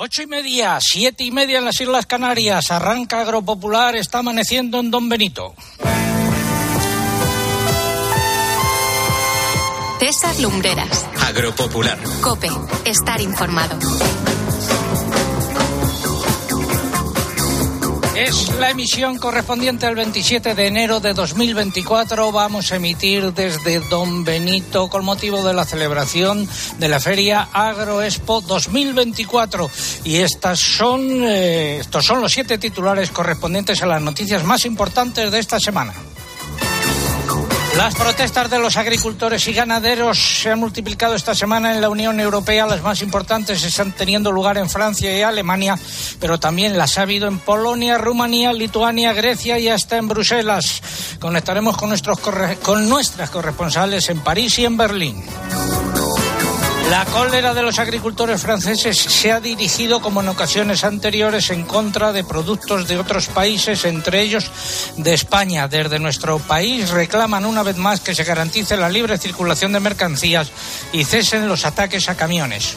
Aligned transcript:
Ocho 0.00 0.22
y 0.22 0.28
media, 0.28 0.78
siete 0.80 1.24
y 1.24 1.32
media 1.32 1.58
en 1.58 1.64
las 1.64 1.80
Islas 1.80 2.06
Canarias. 2.06 2.70
Arranca 2.70 3.20
Agropopular, 3.20 3.96
está 3.96 4.20
amaneciendo 4.20 4.78
en 4.78 4.92
Don 4.92 5.08
Benito. 5.08 5.56
César 9.98 10.38
Lumbreras. 10.38 11.04
Agropopular. 11.26 11.98
Cope, 12.20 12.48
estar 12.84 13.20
informado. 13.20 13.76
Es 18.18 18.52
la 18.58 18.70
emisión 18.70 19.16
correspondiente 19.16 19.86
al 19.86 19.94
27 19.94 20.56
de 20.56 20.66
enero 20.66 20.98
de 20.98 21.14
2024. 21.14 22.32
Vamos 22.32 22.72
a 22.72 22.76
emitir 22.76 23.32
desde 23.32 23.78
Don 23.88 24.24
Benito 24.24 24.90
con 24.90 25.04
motivo 25.04 25.44
de 25.44 25.54
la 25.54 25.64
celebración 25.64 26.48
de 26.80 26.88
la 26.88 26.98
Feria 26.98 27.48
Agroexpo 27.52 28.40
2024. 28.40 29.70
Y 30.02 30.16
estas 30.16 30.58
son, 30.58 31.22
eh, 31.22 31.78
estos 31.78 32.06
son 32.06 32.20
los 32.20 32.32
siete 32.32 32.58
titulares 32.58 33.12
correspondientes 33.12 33.80
a 33.84 33.86
las 33.86 34.02
noticias 34.02 34.42
más 34.42 34.64
importantes 34.64 35.30
de 35.30 35.38
esta 35.38 35.60
semana. 35.60 35.94
Las 37.78 37.94
protestas 37.94 38.50
de 38.50 38.58
los 38.58 38.76
agricultores 38.76 39.46
y 39.46 39.52
ganaderos 39.52 40.18
se 40.18 40.50
han 40.50 40.58
multiplicado 40.58 41.14
esta 41.14 41.32
semana 41.32 41.72
en 41.72 41.80
la 41.80 41.88
Unión 41.88 42.18
Europea. 42.18 42.66
Las 42.66 42.82
más 42.82 43.02
importantes 43.02 43.62
están 43.62 43.92
teniendo 43.92 44.32
lugar 44.32 44.58
en 44.58 44.68
Francia 44.68 45.16
y 45.16 45.22
Alemania, 45.22 45.78
pero 46.18 46.40
también 46.40 46.76
las 46.76 46.98
ha 46.98 47.02
habido 47.02 47.28
en 47.28 47.38
Polonia, 47.38 47.96
Rumanía, 47.96 48.52
Lituania, 48.52 49.12
Grecia 49.12 49.60
y 49.60 49.68
hasta 49.68 49.96
en 49.96 50.08
Bruselas. 50.08 50.82
Conectaremos 51.20 51.76
con, 51.76 51.90
nuestros 51.90 52.18
con 52.18 52.88
nuestras 52.88 53.30
corresponsales 53.30 54.08
en 54.08 54.18
París 54.24 54.58
y 54.58 54.64
en 54.64 54.76
Berlín. 54.76 55.24
La 56.90 57.04
cólera 57.04 57.52
de 57.52 57.60
los 57.60 57.78
agricultores 57.78 58.40
franceses 58.40 58.96
se 58.96 59.30
ha 59.30 59.40
dirigido, 59.40 60.00
como 60.00 60.22
en 60.22 60.28
ocasiones 60.28 60.84
anteriores, 60.84 61.50
en 61.50 61.64
contra 61.64 62.12
de 62.12 62.24
productos 62.24 62.88
de 62.88 62.98
otros 62.98 63.26
países, 63.26 63.84
entre 63.84 64.22
ellos 64.22 64.50
de 64.96 65.12
España. 65.12 65.68
Desde 65.68 65.98
nuestro 65.98 66.38
país 66.38 66.88
reclaman 66.88 67.44
una 67.44 67.62
vez 67.62 67.76
más 67.76 68.00
que 68.00 68.14
se 68.14 68.24
garantice 68.24 68.78
la 68.78 68.88
libre 68.88 69.18
circulación 69.18 69.72
de 69.72 69.80
mercancías 69.80 70.50
y 70.90 71.04
cesen 71.04 71.46
los 71.46 71.66
ataques 71.66 72.08
a 72.08 72.16
camiones. 72.16 72.74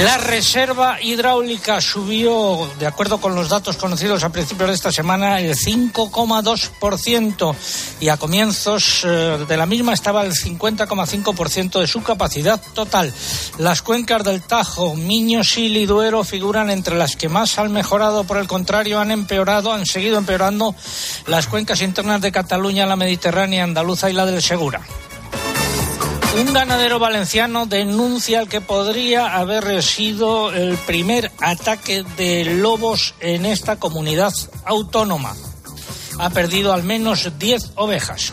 La 0.00 0.18
reserva 0.18 1.00
hidráulica 1.00 1.80
subió, 1.80 2.68
de 2.80 2.86
acuerdo 2.86 3.20
con 3.20 3.36
los 3.36 3.48
datos 3.48 3.76
conocidos 3.76 4.24
a 4.24 4.30
principios 4.30 4.68
de 4.68 4.74
esta 4.74 4.90
semana, 4.90 5.40
el 5.40 5.54
5,2% 5.54 7.54
y 8.00 8.08
a 8.08 8.16
comienzos 8.16 9.04
eh, 9.04 9.44
de 9.48 9.56
la 9.56 9.66
misma 9.66 9.94
estaba 9.94 10.24
el 10.24 10.32
50,5% 10.32 11.80
de 11.80 11.86
su 11.86 12.02
capacidad 12.02 12.60
total. 12.74 13.14
Las 13.58 13.82
cuencas 13.82 14.24
del 14.24 14.42
Tajo, 14.42 14.96
Miño, 14.96 15.44
Sil 15.46 15.78
y 15.78 15.86
Duero 15.86 16.24
figuran 16.24 16.70
entre 16.70 16.96
las 16.96 17.14
que 17.14 17.28
más 17.28 17.56
han 17.60 17.72
mejorado, 17.72 18.24
por 18.24 18.38
el 18.38 18.48
contrario 18.48 18.98
han 18.98 19.12
empeorado, 19.12 19.72
han 19.72 19.86
seguido 19.86 20.18
empeorando 20.18 20.74
las 21.28 21.46
cuencas 21.46 21.82
internas 21.82 22.20
de 22.20 22.32
Cataluña, 22.32 22.84
la 22.84 22.96
Mediterránea, 22.96 23.62
Andaluza 23.62 24.10
y 24.10 24.14
la 24.14 24.26
del 24.26 24.42
Segura. 24.42 24.80
Un 26.34 26.52
ganadero 26.52 26.98
valenciano 26.98 27.66
denuncia 27.66 28.40
el 28.40 28.48
que 28.48 28.60
podría 28.60 29.36
haber 29.36 29.82
sido 29.84 30.52
el 30.52 30.76
primer 30.78 31.30
ataque 31.40 32.04
de 32.16 32.44
lobos 32.44 33.14
en 33.20 33.46
esta 33.46 33.76
comunidad 33.76 34.32
autónoma. 34.64 35.36
Ha 36.18 36.30
perdido 36.30 36.72
al 36.72 36.82
menos 36.82 37.30
10 37.38 37.72
ovejas. 37.76 38.32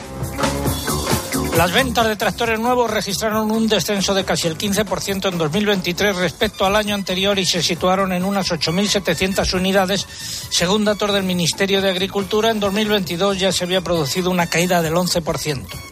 Las 1.55 1.71
ventas 1.73 2.07
de 2.07 2.15
tractores 2.15 2.59
nuevos 2.59 2.89
registraron 2.89 3.51
un 3.51 3.67
descenso 3.67 4.15
de 4.15 4.25
casi 4.25 4.47
el 4.47 4.57
15% 4.57 5.31
en 5.31 5.37
2023 5.37 6.15
respecto 6.15 6.65
al 6.65 6.75
año 6.75 6.95
anterior 6.95 7.37
y 7.37 7.45
se 7.45 7.61
situaron 7.61 8.13
en 8.13 8.23
unas 8.23 8.49
8.700 8.49 9.53
unidades, 9.53 10.07
según 10.49 10.85
datos 10.85 11.13
del 11.13 11.23
Ministerio 11.23 11.81
de 11.81 11.91
Agricultura. 11.91 12.49
En 12.49 12.59
2022 12.59 13.37
ya 13.37 13.51
se 13.51 13.65
había 13.65 13.81
producido 13.81 14.31
una 14.31 14.47
caída 14.47 14.81
del 14.81 14.95
11%. 14.95 15.90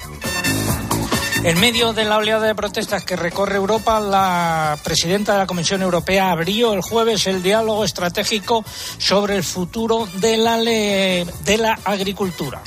En 1.44 1.58
medio 1.60 1.94
de 1.94 2.04
la 2.04 2.18
oleada 2.18 2.46
de 2.48 2.54
protestas 2.54 3.06
que 3.06 3.16
recorre 3.16 3.56
Europa, 3.56 4.00
la 4.02 4.78
presidenta 4.84 5.34
de 5.34 5.40
la 5.40 5.48
Comisión 5.48 5.82
Europea 5.82 6.32
abrió 6.32 6.74
el 6.74 6.82
jueves 6.82 7.28
el 7.28 7.42
diálogo 7.42 7.86
estratégico 7.86 8.66
sobre 8.98 9.38
el 9.38 9.44
futuro 9.44 10.08
de 10.16 10.38
la, 10.38 10.58
de 10.58 11.58
la 11.58 11.80
agricultura. 11.86 12.62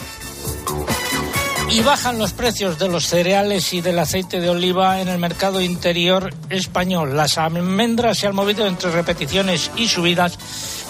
Y 1.69 1.81
bajan 1.82 2.19
los 2.19 2.32
precios 2.32 2.78
de 2.78 2.88
los 2.88 3.06
cereales 3.06 3.72
y 3.75 3.82
del 3.82 3.99
aceite 3.99 4.41
de 4.41 4.49
oliva 4.49 5.00
en 5.00 5.09
el 5.09 5.19
mercado 5.19 5.61
interior 5.61 6.34
español. 6.49 7.16
Las 7.16 7.37
almendras 7.37 8.19
se 8.19 8.27
han 8.27 8.34
movido 8.34 8.66
entre 8.66 8.91
repeticiones 8.91 9.71
y 9.77 9.88
subidas 9.88 10.38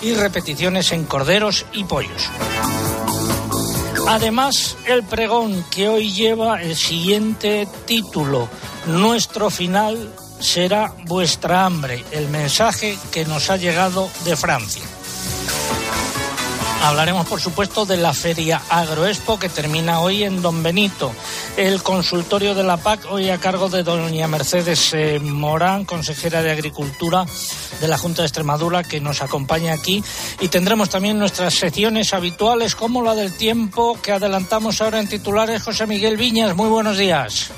y 0.03 0.15
repeticiones 0.15 0.93
en 0.93 1.05
corderos 1.05 1.67
y 1.73 1.85
pollos. 1.85 2.31
Además, 4.09 4.77
el 4.87 5.03
pregón 5.03 5.65
que 5.71 5.89
hoy 5.89 6.13
lleva 6.13 6.61
el 6.61 6.77
siguiente 6.77 7.69
título, 7.87 8.49
Nuestro 8.87 9.49
final 9.49 10.13
será 10.41 10.93
vuestra 11.07 11.65
hambre, 11.65 12.05
el 12.11 12.29
mensaje 12.29 12.99
que 13.13 13.25
nos 13.25 13.49
ha 13.49 13.57
llegado 13.57 14.11
de 14.25 14.37
Francia. 14.37 14.83
Hablaremos, 16.83 17.29
por 17.29 17.41
supuesto, 17.41 17.87
de 17.87 17.97
la 17.97 18.13
Feria 18.13 18.61
Agroexpo 18.69 19.39
que 19.39 19.49
termina 19.49 20.01
hoy 20.01 20.25
en 20.25 20.43
Don 20.43 20.65
Benito. 20.65 21.13
El 21.57 21.83
consultorio 21.83 22.55
de 22.55 22.63
la 22.63 22.79
PAC, 22.79 23.07
hoy 23.11 23.29
a 23.29 23.39
cargo 23.39 23.69
de 23.69 23.83
doña 23.83 24.27
Mercedes 24.27 24.95
eh, 24.95 25.21
Morán, 25.21 25.85
consejera 25.85 26.43
de 26.43 26.51
Agricultura 26.51 27.27
de 27.81 27.89
la 27.89 27.99
Junta 27.99 28.23
de 28.23 28.29
Extremadura, 28.29 28.83
que 28.83 29.01
nos 29.01 29.21
acompaña 29.21 29.75
aquí. 29.75 30.03
Y 30.41 30.49
tendremos 30.49 30.89
también 30.89 31.19
nuestras 31.19 31.53
secciones 31.55 32.15
habituales, 32.15 32.75
como 32.75 33.03
la 33.03 33.15
del 33.15 33.37
tiempo, 33.37 33.99
que 34.01 34.13
adelantamos 34.13 34.81
ahora 34.81 35.01
en 35.01 35.09
titulares. 35.09 35.63
José 35.63 35.87
Miguel 35.87 36.17
Viñas, 36.17 36.57
muy 36.57 36.71
buenos 36.71 36.97
días. 36.97 37.51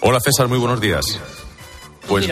Hola 0.00 0.20
César, 0.20 0.48
muy 0.48 0.58
buenos 0.58 0.80
días. 0.80 1.18
Pues, 2.06 2.28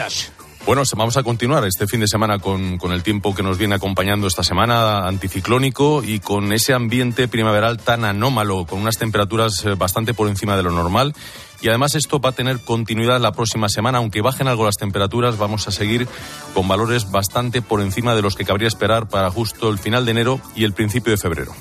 bueno, 0.69 0.83
vamos 0.99 1.17
a 1.17 1.23
continuar 1.23 1.65
este 1.65 1.87
fin 1.87 2.01
de 2.01 2.07
semana 2.07 2.41
con, 2.41 2.77
con, 2.77 2.93
el 2.93 3.03
tiempo 3.03 3.35
que 3.35 3.43
nos 3.43 3.57
viene 3.57 3.77
acompañando 3.77 4.27
esta 4.27 4.45
semana, 4.45 5.09
anticiclónico 5.09 6.05
y 6.05 6.19
con 6.21 6.53
ese 6.53 6.75
ambiente 6.75 7.27
primaveral 7.27 7.79
tan 7.79 8.05
anómalo, 8.05 8.67
con 8.67 8.79
unas 8.79 8.99
temperaturas 8.99 9.65
eh, 9.65 9.77
bastante 9.77 10.13
por 10.13 10.29
encima 10.29 10.59
de 10.59 10.65
lo 10.65 10.71
normal. 10.71 11.15
Y 11.63 11.69
además 11.69 11.95
esto 11.95 12.21
va 12.21 12.29
a 12.29 12.33
tener 12.33 12.61
continuidad 12.61 13.19
la 13.19 13.33
próxima 13.33 13.71
semana, 13.71 13.97
aunque 13.97 14.21
bajen 14.21 14.47
algo 14.47 14.67
las 14.67 14.77
temperaturas, 14.77 15.39
vamos 15.39 15.67
a 15.69 15.71
seguir 15.71 16.07
con 16.53 16.69
valores 16.69 17.11
bastante 17.11 17.63
por 17.63 17.81
encima 17.81 18.15
de 18.15 18.21
los 18.21 18.37
que 18.37 18.45
cabría 18.45 18.69
esperar 18.69 19.09
para 19.09 19.31
justo 19.31 19.71
el 19.71 19.79
final 19.79 20.05
de 20.05 20.11
enero 20.11 20.41
y 20.55 20.65
el 20.65 20.75
principio 20.75 21.13
de 21.13 21.17
febrero. 21.17 21.55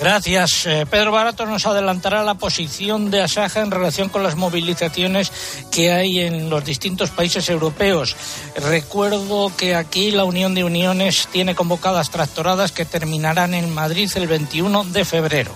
Gracias. 0.00 0.64
Eh, 0.64 0.86
Pedro 0.90 1.12
Barato 1.12 1.44
nos 1.44 1.66
adelantará 1.66 2.22
la 2.22 2.34
posición 2.34 3.10
de 3.10 3.20
Asaja 3.20 3.60
en 3.60 3.70
relación 3.70 4.08
con 4.08 4.22
las 4.22 4.34
movilizaciones 4.34 5.30
que 5.70 5.92
hay 5.92 6.20
en 6.20 6.48
los 6.48 6.64
distintos 6.64 7.10
países 7.10 7.50
europeos. 7.50 8.16
Recuerdo 8.56 9.52
que 9.54 9.74
aquí 9.74 10.10
la 10.10 10.24
Unión 10.24 10.54
de 10.54 10.64
Uniones 10.64 11.28
tiene 11.30 11.54
convocadas 11.54 12.10
tractoradas 12.10 12.72
que 12.72 12.86
terminarán 12.86 13.52
en 13.52 13.74
Madrid 13.74 14.10
el 14.14 14.26
21 14.26 14.84
de 14.84 15.04
febrero. 15.04 15.54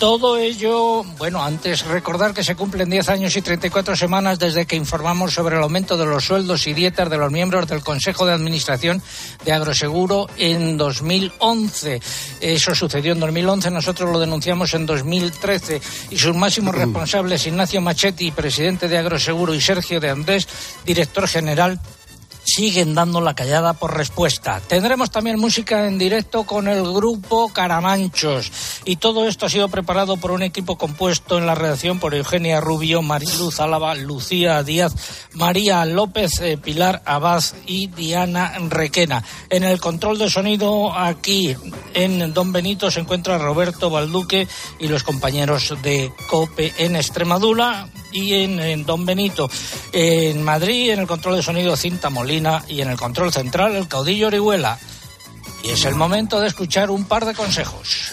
Todo 0.00 0.38
ello, 0.38 1.04
bueno, 1.18 1.44
antes 1.44 1.84
recordar 1.84 2.32
que 2.32 2.42
se 2.42 2.56
cumplen 2.56 2.88
10 2.88 3.10
años 3.10 3.36
y 3.36 3.42
34 3.42 3.94
semanas 3.94 4.38
desde 4.38 4.64
que 4.64 4.74
informamos 4.74 5.34
sobre 5.34 5.56
el 5.56 5.62
aumento 5.62 5.98
de 5.98 6.06
los 6.06 6.24
sueldos 6.24 6.66
y 6.66 6.72
dietas 6.72 7.10
de 7.10 7.18
los 7.18 7.30
miembros 7.30 7.68
del 7.68 7.82
Consejo 7.82 8.24
de 8.24 8.32
Administración 8.32 9.02
de 9.44 9.52
Agroseguro 9.52 10.26
en 10.38 10.78
2011. 10.78 12.00
Eso 12.40 12.74
sucedió 12.74 13.12
en 13.12 13.20
2011, 13.20 13.70
nosotros 13.70 14.10
lo 14.10 14.18
denunciamos 14.18 14.72
en 14.72 14.86
2013 14.86 15.82
y 16.08 16.16
sus 16.16 16.34
máximos 16.34 16.74
responsables, 16.74 17.46
Ignacio 17.46 17.82
Machetti, 17.82 18.30
presidente 18.30 18.88
de 18.88 18.96
Agroseguro, 18.96 19.52
y 19.52 19.60
Sergio 19.60 20.00
de 20.00 20.08
Andrés, 20.08 20.48
director 20.86 21.28
general 21.28 21.78
siguen 22.44 22.94
dando 22.94 23.20
la 23.20 23.34
callada 23.34 23.74
por 23.74 23.96
respuesta. 23.96 24.60
Tendremos 24.66 25.10
también 25.10 25.38
música 25.38 25.86
en 25.86 25.98
directo 25.98 26.44
con 26.44 26.68
el 26.68 26.82
grupo 26.82 27.52
Caramanchos 27.52 28.52
y 28.84 28.96
todo 28.96 29.26
esto 29.26 29.46
ha 29.46 29.50
sido 29.50 29.68
preparado 29.68 30.16
por 30.16 30.30
un 30.30 30.42
equipo 30.42 30.76
compuesto 30.76 31.38
en 31.38 31.46
la 31.46 31.54
redacción 31.54 31.98
por 31.98 32.14
Eugenia 32.14 32.60
Rubio, 32.60 33.02
Mariluz 33.02 33.60
Álava, 33.60 33.94
Lucía 33.94 34.62
Díaz, 34.62 34.94
María 35.34 35.84
López, 35.84 36.40
eh, 36.40 36.56
Pilar 36.56 37.02
Abad 37.04 37.42
y 37.66 37.88
Diana 37.88 38.52
Requena. 38.68 39.24
En 39.48 39.64
el 39.64 39.80
control 39.80 40.18
de 40.18 40.30
sonido 40.30 40.92
aquí 40.92 41.56
en 41.94 42.32
Don 42.34 42.52
Benito 42.52 42.90
se 42.90 43.00
encuentra 43.00 43.38
Roberto 43.38 43.90
Balduque 43.90 44.48
y 44.78 44.88
los 44.88 45.02
compañeros 45.02 45.74
de 45.82 46.12
COPE 46.28 46.74
en 46.78 46.96
Extremadura 46.96 47.88
y 48.12 48.34
en, 48.34 48.84
Don 48.84 49.06
Benito. 49.06 49.50
En 49.92 50.42
Madrid, 50.42 50.90
en 50.90 51.00
el 51.00 51.06
control 51.06 51.36
de 51.36 51.42
sonido 51.42 51.76
Cinta 51.76 52.10
Molina 52.10 52.64
y 52.68 52.80
en 52.80 52.90
el 52.90 52.96
control 52.96 53.32
central 53.32 53.76
el 53.76 53.88
caudillo 53.88 54.28
Orihuela. 54.28 54.78
Y 55.62 55.70
es 55.70 55.84
el 55.84 55.94
momento 55.94 56.40
de 56.40 56.48
escuchar 56.48 56.90
un 56.90 57.04
par 57.04 57.24
de 57.24 57.34
consejos. 57.34 58.12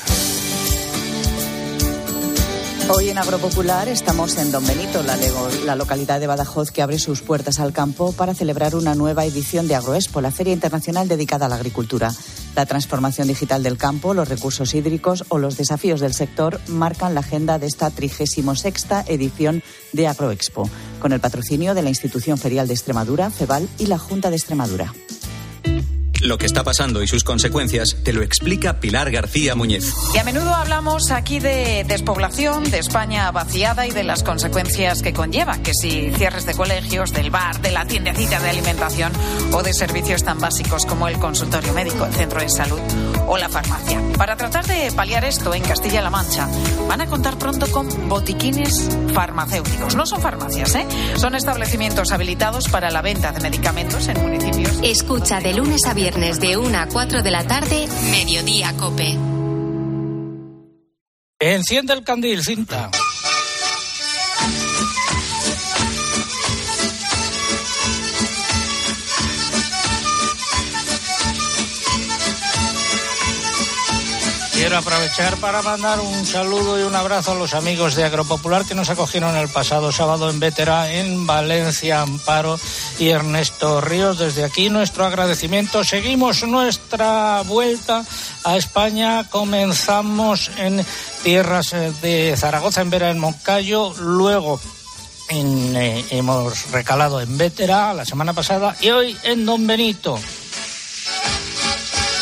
Hoy 2.90 3.10
en 3.10 3.18
Agropopular 3.18 3.90
estamos 3.90 4.38
en 4.38 4.50
Don 4.50 4.66
Benito, 4.66 5.04
la, 5.04 5.18
la, 5.66 5.76
localidad 5.76 6.22
de 6.22 6.28
Badajoz 6.28 6.72
que 6.72 6.82
abre 6.82 7.00
sus 7.00 7.22
puertas 7.22 7.60
al 7.60 7.74
campo 7.74 8.14
para 8.14 8.34
celebrar 8.34 8.76
una 8.76 8.96
nueva 8.96 9.26
edición 9.26 9.68
de 9.68 9.76
Agroexpo, 9.76 10.22
la 10.22 10.32
feria 10.32 10.54
internacional 10.54 11.10
dedicada 11.10 11.48
a 11.48 11.50
la 11.50 11.56
agricultura. 11.56 12.14
La 12.58 12.66
transformación 12.66 13.28
digital 13.28 13.62
del 13.62 13.78
campo, 13.78 14.16
los 14.16 14.30
recursos 14.30 14.74
hídricos 14.74 15.26
o 15.30 15.38
los 15.38 15.58
desafíos 15.58 16.00
del 16.00 16.16
sector 16.16 16.60
marcan 16.68 17.14
la 17.14 17.20
agenda 17.20 17.60
de 17.60 17.68
esta 17.68 17.92
36 17.92 18.44
edición 19.06 19.62
de 19.94 20.08
Agroexpo, 20.08 20.68
con 21.00 21.14
el 21.14 21.20
patrocinio 21.20 21.76
de 21.76 21.84
la 21.84 21.90
Institución 21.90 22.40
Ferial 22.40 22.68
de 22.68 22.74
Extremadura, 22.74 23.30
FEBAL 23.30 23.70
y 23.78 23.86
la 23.86 24.00
Junta 24.00 24.32
de 24.32 24.38
Extremadura. 24.38 24.92
Lo 26.22 26.40
que 26.40 26.48
está 26.48 26.64
pasando 26.64 27.04
y 27.04 27.08
sus 27.08 27.24
consecuencias 27.24 27.98
te 28.04 28.12
lo 28.12 28.24
explica 28.24 28.80
Pilar 28.80 29.12
García 29.12 29.54
Muñez. 29.56 29.94
Y 30.16 30.18
a 30.18 30.24
menudo 30.24 30.54
hablamos 30.54 31.12
aquí 31.12 31.40
de 31.40 31.86
despoblación, 31.88 32.64
de 32.72 32.80
España 32.80 33.30
vaciada 33.32 33.86
y 33.86 33.92
de 33.92 34.04
las 34.04 34.24
consecuencias 34.24 35.04
que 35.04 35.14
conlleva, 35.14 35.60
que 35.60 35.74
si 35.74 36.12
cierres 36.16 36.46
de 36.48 36.56
colegios, 36.56 37.14
del 37.14 37.30
bar, 37.30 37.62
de 37.62 37.72
la 37.72 37.86
tiendecita 37.86 38.40
de 38.40 38.50
alimentación 38.50 39.12
o 39.52 39.62
de 39.62 39.74
servicios 39.74 40.24
tan 40.24 40.40
básicos 40.40 40.88
como 40.88 41.08
el 41.08 41.20
consultorio 41.20 41.72
médico, 41.74 42.06
el 42.06 42.14
centro 42.14 42.42
de 42.42 42.50
salud 42.50 42.80
o 43.28 43.38
la 43.38 43.48
farmacia. 43.48 44.02
Para 44.18 44.36
tratar 44.36 44.66
de 44.66 44.92
paliar 44.94 45.24
esto 45.24 45.54
en 45.54 45.62
Castilla-La 45.62 46.10
Mancha, 46.10 46.48
van 46.88 47.02
a 47.02 47.06
contar 47.06 47.38
pronto 47.38 47.70
con 47.72 48.10
botiquines 48.10 48.90
farmacéuticos. 49.14 49.96
No 49.96 50.08
son 50.08 50.22
farmacias, 50.22 50.74
¿eh? 50.76 50.88
Son 51.18 51.36
establecimientos 51.36 52.12
habilitados 52.12 52.70
para 52.70 52.90
la 52.90 53.04
venta 53.04 53.32
de 53.32 53.40
medicamentos 53.40 54.08
en 54.08 54.20
municipios. 54.20 54.80
Escucha 54.82 55.40
de 55.40 55.54
lunes 55.54 55.86
a 55.86 55.94
viernes 55.94 56.07
viernes 56.08 56.40
de 56.40 56.56
1 56.56 56.78
a 56.78 56.88
4 56.88 57.22
de 57.22 57.32
la 57.32 57.46
tarde, 57.46 57.86
Mediodía 58.10 58.72
Cope. 58.78 59.18
Enciende 61.38 61.92
el 61.92 62.06
candil, 62.06 62.42
cinta. 62.44 62.90
Quiero 74.68 74.80
aprovechar 74.80 75.38
para 75.38 75.62
mandar 75.62 76.02
un 76.02 76.26
saludo 76.26 76.78
y 76.78 76.84
un 76.84 76.94
abrazo 76.94 77.32
a 77.32 77.36
los 77.36 77.54
amigos 77.54 77.96
de 77.96 78.04
Agropopular 78.04 78.66
que 78.66 78.76
nos 78.76 78.90
acogieron 78.90 79.34
el 79.38 79.48
pasado 79.48 79.94
sábado 79.94 80.30
en 80.30 80.42
Vetera, 80.42 80.92
en 80.92 81.26
Valencia, 81.26 82.02
Amparo 82.02 82.60
y 83.00 83.08
Ernesto 83.08 83.80
Ríos. 83.80 84.20
Desde 84.20 84.44
aquí 84.44 84.70
nuestro 84.70 85.06
agradecimiento. 85.06 85.86
Seguimos 85.86 86.46
nuestra 86.46 87.44
vuelta 87.44 88.04
a 88.44 88.58
España. 88.58 89.30
Comenzamos 89.30 90.52
en 90.58 90.86
tierras 91.24 91.72
eh, 91.72 91.94
de 92.02 92.36
Zaragoza, 92.36 92.82
en 92.82 92.90
Vera, 92.90 93.10
en 93.10 93.20
Moncayo. 93.20 93.94
Luego 94.02 94.60
eh, 95.30 96.06
hemos 96.10 96.72
recalado 96.72 97.22
en 97.22 97.38
Vetera 97.38 97.94
la 97.94 98.04
semana 98.04 98.34
pasada 98.34 98.76
y 98.82 98.90
hoy 98.90 99.18
en 99.24 99.46
Don 99.46 99.66
Benito. 99.66 100.20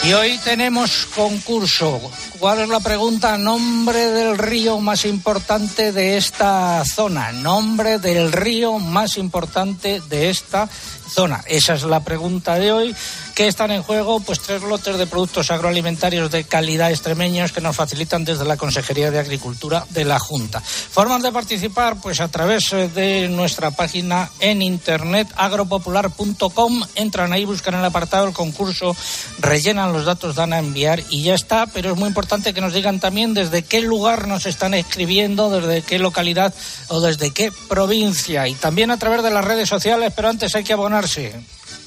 Y 0.04 0.14
hoy 0.14 0.38
tenemos 0.44 1.08
concurso. 1.16 2.00
¿Cuál 2.40 2.62
es 2.62 2.70
la 2.70 2.80
pregunta? 2.80 3.38
Nombre 3.38 4.12
del 4.12 4.38
río 4.38 4.80
más 4.80 5.06
importante 5.06 5.92
de 5.92 6.18
esta 6.18 6.84
zona. 6.84 7.32
Nombre 7.32 7.98
del 8.00 8.32
río 8.32 8.80
más 8.80 9.18
importante 9.18 10.02
de 10.10 10.30
esta 10.30 10.68
zona. 11.10 11.44
Esa 11.48 11.76
es 11.76 11.84
la 11.84 12.02
pregunta 12.02 12.56
de 12.56 12.72
hoy 12.72 12.96
que 13.36 13.48
están 13.48 13.72
en 13.72 13.84
juego 13.84 14.22
pues 14.22 14.40
tres 14.40 14.64
lotes 14.64 14.98
de 14.98 15.08
productos 15.08 15.52
agroalimentarios 15.52 16.32
de 16.32 16.46
calidad 16.46 16.90
extremeños 16.90 17.52
que 17.52 17.60
nos 17.60 17.76
facilitan 17.76 18.24
desde 18.24 18.46
la 18.46 18.56
Consejería 18.56 19.12
de 19.12 19.20
Agricultura 19.20 19.86
de 19.90 20.06
la 20.06 20.20
Junta. 20.20 20.62
Formas 20.62 21.22
de 21.22 21.34
participar 21.34 22.00
pues 22.02 22.22
a 22.22 22.30
través 22.30 22.72
eh, 22.72 22.88
de 22.88 23.28
nuestra 23.28 23.72
página 23.72 24.30
en 24.40 24.62
internet 24.62 25.28
agropopular.com, 25.36 26.84
entran 26.96 27.34
ahí, 27.34 27.44
buscan 27.44 27.76
el 27.76 27.84
apartado 27.84 28.26
del 28.26 28.34
concurso, 28.34 28.96
rellenan 29.40 29.92
los 29.92 30.06
datos, 30.06 30.36
dan 30.36 30.54
a 30.54 30.60
enviar 30.60 31.04
y 31.10 31.24
ya 31.24 31.36
está, 31.36 31.68
pero 31.68 31.92
es 31.92 31.98
muy 31.98 32.08
importante 32.08 32.54
que 32.54 32.62
nos 32.62 32.74
digan 32.74 33.02
también 33.02 33.34
desde 33.34 33.64
qué 33.64 33.82
lugar 33.82 34.30
nos 34.30 34.46
están 34.46 34.74
escribiendo, 34.74 35.50
desde 35.50 35.82
qué 35.82 36.00
localidad 36.00 36.54
o 36.88 37.02
desde 37.02 37.32
qué 37.32 37.52
provincia 37.68 38.48
y 38.48 38.54
también 38.54 38.92
a 38.92 38.98
través 38.98 39.24
de 39.24 39.32
las 39.32 39.44
redes 39.44 39.68
sociales, 39.68 40.14
pero 40.16 40.30
antes 40.30 40.56
hay 40.56 40.64
que 40.64 40.72
abonarse. 40.72 41.34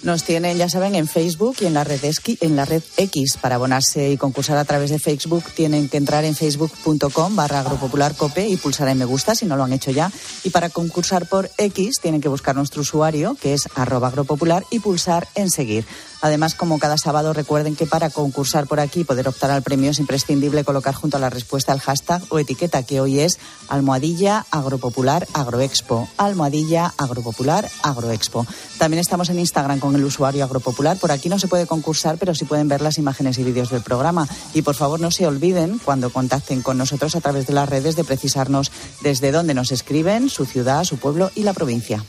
Nos 0.02 0.22
tienen, 0.22 0.56
ya 0.56 0.68
saben, 0.68 0.94
en 0.94 1.08
Facebook 1.08 1.56
y 1.60 1.66
en 1.66 1.74
la 1.74 1.82
red, 1.82 2.00
en 2.40 2.56
la 2.56 2.64
red 2.64 2.82
X. 2.96 3.36
Para 3.40 3.56
abonarse 3.56 4.12
y 4.12 4.16
concursar 4.16 4.56
a 4.56 4.64
través 4.64 4.90
de 4.90 4.98
Facebook 4.98 5.44
tienen 5.54 5.88
que 5.88 5.96
entrar 5.96 6.24
en 6.24 6.36
facebook.com 6.36 7.34
barra 7.34 7.60
agropopularcope 7.60 8.46
y 8.46 8.56
pulsar 8.56 8.88
en 8.88 8.98
me 8.98 9.04
gusta 9.04 9.34
si 9.34 9.44
no 9.44 9.56
lo 9.56 9.64
han 9.64 9.72
hecho 9.72 9.90
ya. 9.90 10.10
Y 10.44 10.50
para 10.50 10.70
concursar 10.70 11.28
por 11.28 11.50
X 11.58 11.96
tienen 12.00 12.20
que 12.20 12.28
buscar 12.28 12.54
nuestro 12.54 12.82
usuario, 12.82 13.36
que 13.40 13.54
es 13.54 13.68
arroba 13.74 14.08
agropopular, 14.08 14.64
y 14.70 14.78
pulsar 14.78 15.26
en 15.34 15.50
seguir. 15.50 15.84
Además, 16.20 16.54
como 16.54 16.78
cada 16.78 16.98
sábado, 16.98 17.32
recuerden 17.32 17.76
que 17.76 17.86
para 17.86 18.10
concursar 18.10 18.66
por 18.66 18.80
aquí 18.80 19.00
y 19.00 19.04
poder 19.04 19.28
optar 19.28 19.50
al 19.50 19.62
premio 19.62 19.90
es 19.90 19.98
imprescindible 19.98 20.64
colocar 20.64 20.94
junto 20.94 21.16
a 21.16 21.20
la 21.20 21.30
respuesta 21.30 21.72
el 21.72 21.80
hashtag 21.80 22.22
o 22.30 22.38
etiqueta 22.38 22.82
que 22.82 23.00
hoy 23.00 23.20
es 23.20 23.38
almohadilla 23.68 24.44
agropopular 24.50 25.26
agroexpo. 25.32 26.08
Almohadilla 26.16 26.92
agropopular 26.96 27.68
agroexpo. 27.82 28.46
También 28.78 29.00
estamos 29.00 29.28
en 29.30 29.38
Instagram 29.38 29.78
con 29.78 29.94
el 29.94 30.04
usuario 30.04 30.44
agropopular. 30.44 30.98
Por 30.98 31.12
aquí 31.12 31.28
no 31.28 31.38
se 31.38 31.48
puede 31.48 31.66
concursar, 31.66 32.18
pero 32.18 32.34
sí 32.34 32.44
pueden 32.44 32.68
ver 32.68 32.80
las 32.80 32.98
imágenes 32.98 33.38
y 33.38 33.44
vídeos 33.44 33.70
del 33.70 33.82
programa. 33.82 34.28
Y 34.54 34.62
por 34.62 34.74
favor, 34.74 35.00
no 35.00 35.10
se 35.10 35.26
olviden 35.26 35.80
cuando 35.84 36.10
contacten 36.10 36.62
con 36.62 36.78
nosotros 36.78 37.14
a 37.14 37.20
través 37.20 37.46
de 37.46 37.54
las 37.54 37.68
redes 37.68 37.96
de 37.96 38.04
precisarnos 38.04 38.72
desde 39.02 39.32
dónde 39.32 39.54
nos 39.54 39.72
escriben, 39.72 40.28
su 40.28 40.46
ciudad, 40.46 40.84
su 40.84 40.98
pueblo 40.98 41.30
y 41.34 41.42
la 41.42 41.52
provincia. 41.52 42.04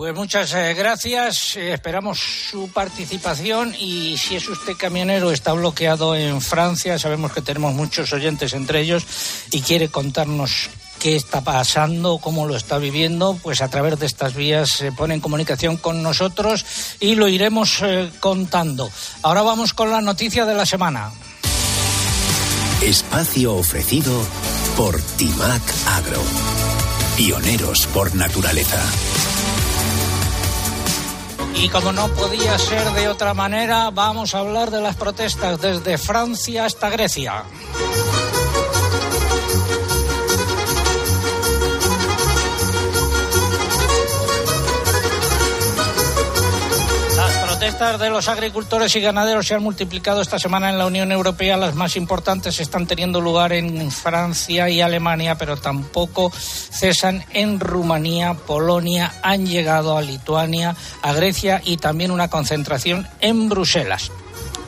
Pues 0.00 0.14
muchas 0.14 0.54
eh, 0.54 0.72
gracias. 0.72 1.56
Eh, 1.56 1.74
esperamos 1.74 2.18
su 2.18 2.70
participación 2.70 3.74
y 3.78 4.16
si 4.16 4.34
es 4.34 4.48
usted 4.48 4.72
camionero, 4.74 5.30
está 5.30 5.52
bloqueado 5.52 6.16
en 6.16 6.40
Francia. 6.40 6.98
Sabemos 6.98 7.34
que 7.34 7.42
tenemos 7.42 7.74
muchos 7.74 8.10
oyentes 8.14 8.54
entre 8.54 8.80
ellos 8.80 9.04
y 9.50 9.60
quiere 9.60 9.90
contarnos 9.90 10.70
qué 10.98 11.16
está 11.16 11.42
pasando, 11.42 12.16
cómo 12.16 12.46
lo 12.46 12.56
está 12.56 12.78
viviendo, 12.78 13.38
pues 13.42 13.60
a 13.60 13.68
través 13.68 13.98
de 13.98 14.06
estas 14.06 14.32
vías 14.32 14.70
se 14.70 14.90
pone 14.90 15.12
en 15.12 15.20
comunicación 15.20 15.76
con 15.76 16.02
nosotros 16.02 16.64
y 16.98 17.14
lo 17.14 17.28
iremos 17.28 17.80
eh, 17.82 18.10
contando. 18.20 18.90
Ahora 19.20 19.42
vamos 19.42 19.74
con 19.74 19.90
la 19.90 20.00
noticia 20.00 20.46
de 20.46 20.54
la 20.54 20.64
semana. 20.64 21.10
Espacio 22.80 23.52
ofrecido 23.52 24.18
por 24.78 24.98
Timac 25.18 25.62
Agro. 25.88 26.22
Pioneros 27.18 27.86
por 27.88 28.14
naturaleza. 28.14 28.80
Y 31.54 31.68
como 31.68 31.92
no 31.92 32.08
podía 32.08 32.58
ser 32.58 32.90
de 32.92 33.08
otra 33.08 33.34
manera, 33.34 33.90
vamos 33.90 34.34
a 34.34 34.38
hablar 34.38 34.70
de 34.70 34.80
las 34.80 34.96
protestas 34.96 35.60
desde 35.60 35.98
Francia 35.98 36.64
hasta 36.64 36.90
Grecia. 36.90 37.44
Protestas 47.80 48.00
de 48.00 48.10
los 48.10 48.28
agricultores 48.28 48.94
y 48.94 49.00
ganaderos 49.00 49.46
se 49.46 49.54
han 49.54 49.62
multiplicado 49.62 50.20
esta 50.20 50.38
semana 50.38 50.68
en 50.68 50.76
la 50.76 50.84
Unión 50.84 51.10
Europea. 51.12 51.56
Las 51.56 51.74
más 51.74 51.96
importantes 51.96 52.60
están 52.60 52.86
teniendo 52.86 53.22
lugar 53.22 53.54
en 53.54 53.90
Francia 53.90 54.68
y 54.68 54.82
Alemania, 54.82 55.36
pero 55.36 55.56
tampoco 55.56 56.30
cesan 56.30 57.24
en 57.32 57.58
Rumanía, 57.58 58.34
Polonia, 58.34 59.14
han 59.22 59.46
llegado 59.46 59.96
a 59.96 60.02
Lituania, 60.02 60.76
a 61.00 61.12
Grecia 61.14 61.62
y 61.64 61.78
también 61.78 62.10
una 62.10 62.28
concentración 62.28 63.08
en 63.22 63.48
Bruselas. 63.48 64.12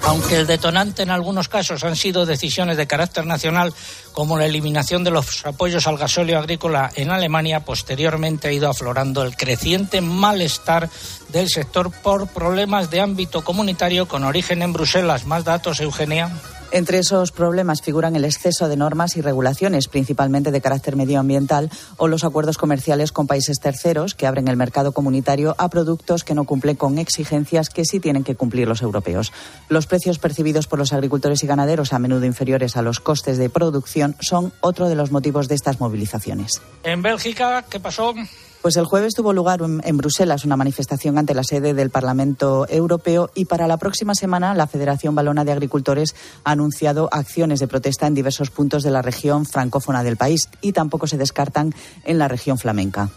Aunque 0.05 0.37
el 0.37 0.47
detonante 0.47 1.03
en 1.03 1.11
algunos 1.11 1.49
casos 1.49 1.85
han 1.85 1.97
sido 1.97 2.27
decisiones 2.27 2.77
de 2.77 2.87
carácter 2.87 3.25
nacional, 3.25 3.73
como 4.13 4.37
la 4.37 4.47
eliminación 4.47 5.05
de 5.05 5.11
los 5.11 5.47
apoyos 5.47 5.87
al 5.87 5.97
gasóleo 5.97 6.39
agrícola 6.39 6.91
en 6.97 7.11
Alemania, 7.11 7.61
posteriormente 7.61 8.49
ha 8.49 8.53
ido 8.53 8.69
aflorando 8.69 9.23
el 9.23 9.37
creciente 9.37 10.01
malestar 10.01 10.91
del 11.29 11.49
sector 11.49 11.91
por 11.91 12.29
problemas 12.29 12.91
de 12.91 13.01
ámbito 13.01 13.43
comunitario 13.43 14.07
con 14.07 14.25
origen 14.25 14.63
en 14.63 14.73
Bruselas. 14.73 15.25
Más 15.25 15.45
datos, 15.45 15.81
Eugenia. 15.81 16.31
Entre 16.75 16.99
esos 16.99 17.33
problemas 17.33 17.83
figuran 17.83 18.17
el 18.17 18.25
exceso 18.25 18.67
de 18.67 18.79
normas 18.79 19.19
y 19.19 19.21
regulaciones, 19.21 19.89
principalmente 19.89 20.51
de 20.51 20.63
carácter 20.63 20.97
medioambiental, 20.97 21.71
o 21.99 22.09
los 22.09 22.25
acuerdos 22.25 22.57
comerciales 22.57 23.13
con 23.13 23.27
países 23.27 23.59
terceros 23.61 24.15
que 24.15 24.27
abren 24.27 24.49
el 24.49 24.57
mercado 24.57 24.93
comunitario 24.93 25.55
a 25.59 25.69
productos 25.69 26.25
que 26.25 26.35
no 26.35 26.45
cumplen 26.45 26.77
con 26.77 26.97
exigencias 26.97 27.69
que 27.69 27.85
sí 27.85 28.01
tienen 28.01 28.25
que 28.25 28.37
cumplir 28.37 28.69
los 28.69 28.81
europeos. 28.81 29.35
Los 29.69 29.87
precios 29.87 30.19
percibidos 30.19 30.67
por 30.67 30.79
los 30.79 30.95
agricultores 30.95 31.45
y 31.45 31.47
ganaderos, 31.47 31.93
a 31.93 31.99
menudo 31.99 32.25
inferiores 32.25 32.79
a 32.79 32.83
los 32.83 33.01
costes 33.01 33.37
de 33.37 33.51
producción, 33.51 34.17
son 34.21 34.55
otro 34.63 34.89
de 34.89 34.95
los 34.95 35.11
motivos 35.11 35.49
de 35.49 35.57
estas 35.57 35.79
movilizaciones. 35.79 36.63
En 36.85 37.03
Bélgica, 37.03 37.67
¿qué 37.69 37.81
pasó? 37.81 38.15
Pues 38.63 38.77
el 38.77 38.85
jueves 38.85 39.15
tuvo 39.15 39.33
lugar 39.33 39.61
en 39.61 39.97
Bruselas 39.97 40.45
una 40.45 40.57
manifestación 40.57 41.19
ante 41.19 41.35
la 41.35 41.43
sede 41.43 41.75
del 41.75 41.91
Parlamento 41.91 42.65
Europeo 42.69 43.29
y 43.35 43.47
para 43.47 43.67
la 43.67 43.77
próxima 43.77 44.15
semana 44.15 44.55
la 44.55 44.69
Federación 44.69 45.17
Balona 45.17 45.45
de 45.45 45.51
Agricultores 45.51 46.15
ha 46.45 46.53
anunciado 46.53 47.09
acciones 47.11 47.59
de 47.59 47.67
protesta 47.67 48.07
en 48.07 48.15
diversos 48.15 48.51
puntos 48.51 48.85
de 48.85 48.93
la 48.93 49.03
región 49.03 49.47
francófona 49.47 50.05
del 50.05 50.17
país 50.17 50.49
y 50.61 50.71
tampoco 50.71 51.09
se 51.09 51.19
descartan 51.19 51.75
en 52.05 52.19
la 52.19 52.29
región 52.29 52.57
flamenca. 52.57 53.11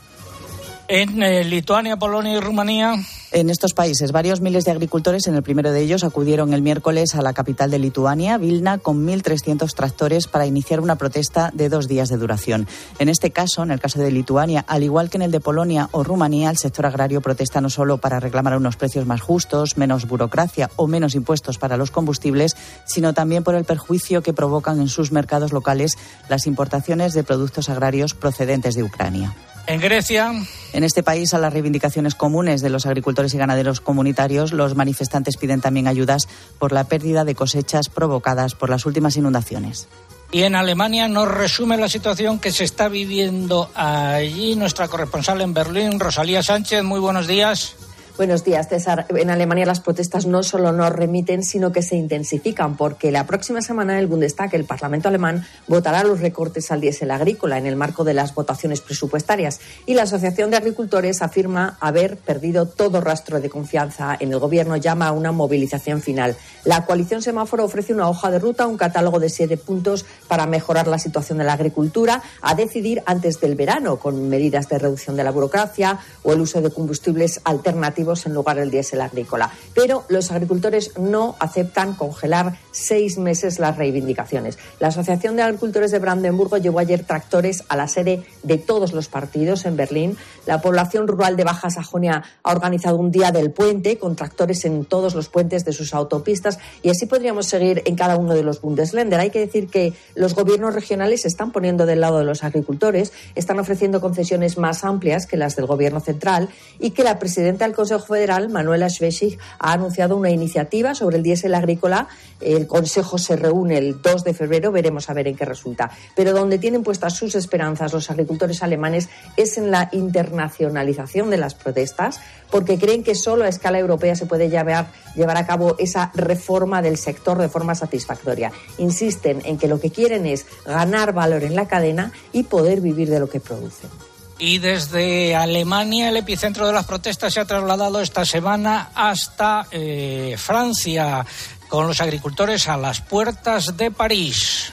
En 0.88 1.22
eh, 1.22 1.44
Lituania, 1.44 1.98
Polonia 1.98 2.34
y 2.34 2.40
Rumanía. 2.40 2.96
En 3.36 3.50
estos 3.50 3.74
países, 3.74 4.14
varios 4.14 4.40
miles 4.40 4.64
de 4.64 4.72
agricultores, 4.72 5.28
en 5.28 5.36
el 5.36 5.44
primero 5.44 5.74
de 5.74 5.82
ellos, 5.82 6.06
acudieron 6.06 6.54
el 6.54 6.62
miércoles 6.62 7.16
a 7.16 7.22
la 7.22 7.34
capital 7.34 7.70
de 7.70 7.80
Lituania, 7.80 8.38
Vilna, 8.38 8.78
con 8.78 9.06
1.300 9.06 9.74
tractores 9.74 10.28
para 10.28 10.46
iniciar 10.46 10.80
una 10.80 10.96
protesta 10.96 11.52
de 11.54 11.68
dos 11.68 11.90
días 11.90 12.08
de 12.08 12.16
duración. 12.16 12.66
En 12.98 13.10
este 13.10 13.32
caso, 13.32 13.62
en 13.62 13.72
el 13.72 13.82
caso 13.82 14.00
de 14.00 14.10
Lituania, 14.10 14.64
al 14.70 14.84
igual 14.84 15.10
que 15.10 15.18
en 15.18 15.24
el 15.24 15.32
de 15.32 15.42
Polonia 15.42 15.90
o 15.92 16.02
Rumanía, 16.02 16.50
el 16.50 16.56
sector 16.56 16.86
agrario 16.86 17.20
protesta 17.20 17.60
no 17.60 17.70
solo 17.70 17.98
para 17.98 18.22
reclamar 18.22 18.56
unos 18.56 18.78
precios 18.78 19.06
más 19.06 19.20
justos, 19.20 19.76
menos 19.76 20.08
burocracia 20.08 20.70
o 20.78 20.88
menos 20.88 21.14
impuestos 21.14 21.58
para 21.58 21.76
los 21.76 21.92
combustibles, 21.92 22.56
sino 22.86 23.14
también 23.14 23.44
por 23.44 23.56
el 23.56 23.66
perjuicio 23.66 24.24
que 24.24 24.32
provocan 24.32 24.80
en 24.80 24.88
sus 24.88 25.12
mercados 25.12 25.52
locales 25.52 25.98
las 26.30 26.48
importaciones 26.48 27.14
de 27.14 27.26
productos 27.26 27.68
agrarios 27.68 28.14
procedentes 28.14 28.76
de 28.76 28.84
Ucrania. 28.84 29.36
En 29.68 29.82
Grecia. 29.82 30.32
En 30.74 30.84
este 30.84 31.02
país, 31.02 31.34
a 31.34 31.40
las 31.40 31.52
reivindicaciones 31.52 32.14
comunes 32.14 32.62
de 32.62 32.70
los 32.70 32.86
agricultores 32.86 33.25
y 33.34 33.38
ganaderos 33.38 33.82
comunitarios, 33.82 34.54
los 34.54 34.76
manifestantes 34.76 35.38
piden 35.38 35.62
también 35.62 35.88
ayudas 35.88 36.28
por 36.60 36.72
la 36.72 36.84
pérdida 36.86 37.26
de 37.26 37.36
cosechas 37.36 37.90
provocadas 37.90 38.56
por 38.56 38.70
las 38.70 38.86
últimas 38.86 39.18
inundaciones. 39.18 39.88
Y 40.32 40.44
en 40.44 40.56
Alemania 40.56 41.08
nos 41.08 41.30
resume 41.30 41.78
la 41.78 41.88
situación 41.88 42.40
que 42.40 42.52
se 42.52 42.64
está 42.64 42.90
viviendo 42.90 43.70
allí 43.74 44.56
nuestra 44.56 44.88
corresponsal 44.88 45.42
en 45.42 45.54
Berlín, 45.54 46.00
Rosalía 46.00 46.44
Sánchez. 46.44 46.84
Muy 46.84 47.00
buenos 47.00 47.28
días. 47.28 47.76
Buenos 48.18 48.46
días, 48.46 48.70
César. 48.70 49.06
En 49.10 49.30
Alemania 49.30 49.66
las 49.66 49.82
protestas 49.82 50.26
no 50.26 50.42
solo 50.42 50.72
no 50.72 50.90
remiten, 50.90 51.44
sino 51.44 51.74
que 51.74 51.82
se 51.82 51.98
intensifican, 51.98 52.78
porque 52.78 53.12
la 53.12 53.28
próxima 53.28 53.62
semana 53.62 54.00
el 54.00 54.08
Bundestag, 54.08 54.56
el 54.56 54.64
Parlamento 54.64 55.10
alemán, 55.10 55.46
votará 55.68 56.02
los 56.06 56.22
recortes 56.22 56.72
al 56.72 56.80
diésel 56.80 57.12
agrícola 57.12 57.58
en 57.58 57.66
el 57.66 57.76
marco 57.76 58.06
de 58.06 58.14
las 58.14 58.34
votaciones 58.34 58.80
presupuestarias. 58.80 59.60
Y 59.86 59.96
la 59.96 60.04
Asociación 60.04 60.50
de 60.50 60.56
Agricultores 60.56 61.22
afirma 61.22 61.78
haber 61.82 62.16
perdido 62.16 62.70
todo 62.70 63.02
rastro 63.02 63.42
de 63.42 63.50
confianza 63.50 64.16
en 64.18 64.32
el 64.32 64.40
gobierno, 64.40 64.78
llama 64.78 65.10
a 65.10 65.12
una 65.12 65.34
movilización 65.34 66.02
final. 66.02 66.38
La 66.64 66.86
coalición 66.86 67.22
semáforo 67.22 67.66
ofrece 67.66 67.94
una 67.94 68.08
hoja 68.08 68.32
de 68.32 68.40
ruta, 68.40 68.66
un 68.66 68.78
catálogo 68.78 69.20
de 69.20 69.28
siete 69.28 69.58
puntos 69.58 70.06
para 70.30 70.46
mejorar 70.46 70.88
la 70.88 71.00
situación 71.00 71.40
de 71.40 71.44
la 71.44 71.54
agricultura, 71.54 72.24
a 72.42 72.56
decidir 72.56 73.04
antes 73.06 73.42
del 73.42 73.56
verano, 73.56 73.98
con 73.98 74.30
medidas 74.30 74.70
de 74.70 74.80
reducción 74.80 75.18
de 75.18 75.26
la 75.26 75.32
burocracia 75.32 76.00
o 76.24 76.32
el 76.32 76.40
uso 76.40 76.62
de 76.62 76.72
combustibles 76.72 77.42
alternativos 77.44 78.05
en 78.26 78.34
lugar 78.34 78.58
del 78.58 78.70
diésel 78.70 79.02
agrícola. 79.02 79.52
Pero 79.74 80.04
los 80.10 80.32
agricultores 80.32 80.98
no 80.98 81.36
aceptan 81.40 81.96
congelar 81.96 82.58
seis 82.72 83.18
meses 83.18 83.58
las 83.60 83.78
reivindicaciones. 83.78 84.58
La 84.80 84.90
Asociación 84.90 85.36
de 85.36 85.42
Agricultores 85.42 85.92
de 85.92 86.00
Brandenburgo 86.00 86.58
llevó 86.58 86.80
ayer 86.80 87.04
tractores 87.04 87.64
a 87.68 87.76
la 87.76 87.88
sede 87.88 88.24
de 88.44 88.58
todos 88.58 88.94
los 88.94 89.08
partidos 89.08 89.66
en 89.66 89.76
Berlín. 89.76 90.18
La 90.46 90.62
población 90.62 91.08
rural 91.08 91.36
de 91.36 91.44
Baja 91.44 91.70
Sajonia 91.70 92.24
ha 92.44 92.52
organizado 92.52 92.98
un 92.98 93.12
día 93.12 93.32
del 93.32 93.52
puente 93.52 93.98
con 93.98 94.16
tractores 94.16 94.66
en 94.66 94.86
todos 94.86 95.16
los 95.16 95.30
puentes 95.30 95.66
de 95.66 95.74
sus 95.74 95.94
autopistas 95.94 96.60
y 96.84 96.90
así 96.90 97.06
podríamos 97.06 97.48
seguir 97.48 97.82
en 97.86 97.96
cada 97.96 98.18
uno 98.18 98.34
de 98.34 98.44
los 98.44 98.62
Bundesländer. 98.62 99.20
Hay 99.20 99.32
que 99.32 99.40
decir 99.40 99.68
que 99.68 99.94
los 100.14 100.36
gobiernos 100.36 100.76
regionales 100.76 101.22
se 101.22 101.28
están 101.28 101.52
poniendo 101.52 101.86
del 101.86 102.02
lado 102.02 102.20
de 102.20 102.26
los 102.26 102.44
agricultores, 102.44 103.14
están 103.34 103.60
ofreciendo 103.60 104.02
concesiones 104.02 104.58
más 104.58 104.84
amplias 104.84 105.26
que 105.26 105.38
las 105.38 105.56
del 105.56 105.66
gobierno 105.66 106.00
central 106.00 106.50
y 106.80 106.92
que 106.92 107.04
la 107.04 107.20
presidenta 107.20 107.66
del 107.66 107.76
Consejo 107.76 107.95
Federal, 108.00 108.50
Manuela 108.50 108.90
Schwesig, 108.90 109.38
ha 109.60 109.74
anunciado 109.74 110.18
una 110.18 110.30
iniciativa 110.30 110.96
sobre 110.96 111.18
el 111.18 111.24
diésel 111.24 111.56
agrícola. 111.56 112.08
El 112.42 112.68
Consejo 112.68 113.18
se 113.18 113.36
reúne 113.36 113.78
el 113.78 114.02
2 114.02 114.24
de 114.24 114.34
febrero, 114.34 114.72
veremos 114.72 115.10
a 115.10 115.14
ver 115.14 115.28
en 115.28 115.36
qué 115.36 115.46
resulta. 115.46 115.92
Pero 116.16 116.34
donde 116.34 116.58
tienen 116.58 116.84
puestas 116.84 117.16
sus 117.16 117.36
esperanzas 117.36 117.94
los 117.94 118.10
agricultores 118.10 118.64
alemanes 118.64 119.10
es 119.38 119.58
en 119.58 119.72
la 119.72 119.90
internacionalización 119.92 121.30
de 121.30 121.38
las 121.38 121.56
protestas, 121.56 122.20
porque 122.52 122.78
creen 122.78 123.04
que 123.04 123.16
solo 123.16 123.46
a 123.46 123.50
escala 123.50 123.80
europea 123.80 124.16
se 124.16 124.26
puede 124.26 124.50
llevar, 124.50 124.88
llevar 125.16 125.38
a 125.38 125.46
cabo 125.46 125.76
esa 125.80 126.12
reforma 126.14 126.82
del 126.82 126.98
sector 126.98 127.38
de 127.38 127.50
forma 127.50 127.76
satisfactoria. 127.76 128.52
Insisten 128.78 129.42
en 129.46 129.58
que 129.58 129.68
lo 129.68 129.80
que 129.80 129.92
quieren 129.92 130.26
es 130.26 130.46
ganar 130.66 131.14
valor 131.14 131.44
en 131.44 131.56
la 131.56 131.68
cadena 131.68 132.12
y 132.32 132.44
poder 132.44 132.82
vivir 132.82 133.10
de 133.10 133.20
lo 133.20 133.30
que 133.30 133.40
producen. 133.40 133.90
Y 134.38 134.60
desde 134.60 135.36
Alemania 135.36 136.10
el 136.10 136.18
epicentro 136.18 136.68
de 136.68 136.74
las 136.74 136.86
protestas 136.86 137.34
se 137.34 137.40
ha 137.40 137.46
trasladado 137.46 138.02
esta 138.02 138.26
semana 138.26 138.92
hasta 138.94 139.68
eh, 139.72 140.36
Francia, 140.38 141.26
con 141.70 141.88
los 141.88 142.02
agricultores 142.02 142.68
a 142.68 142.78
las 142.78 143.02
puertas 143.02 143.78
de 143.78 143.92
París. 143.92 144.72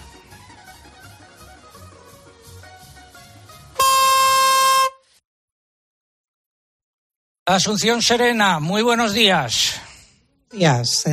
Asunción 7.47 8.03
Serena, 8.03 8.61
muy 8.61 8.83
buenos 8.83 9.13
días. 9.13 9.81
Días. 10.51 11.05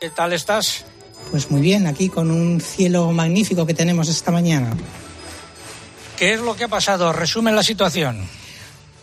¿Qué 0.00 0.10
tal 0.10 0.32
estás? 0.32 0.84
Pues 1.30 1.50
muy 1.50 1.60
bien, 1.60 1.86
aquí 1.86 2.08
con 2.08 2.30
un 2.30 2.60
cielo 2.60 3.10
magnífico 3.12 3.66
que 3.66 3.74
tenemos 3.74 4.08
esta 4.08 4.30
mañana. 4.30 4.76
¿Qué 6.16 6.32
es 6.32 6.40
lo 6.40 6.56
que 6.56 6.64
ha 6.64 6.68
pasado? 6.68 7.12
Resume 7.12 7.52
la 7.52 7.62
situación. 7.62 8.16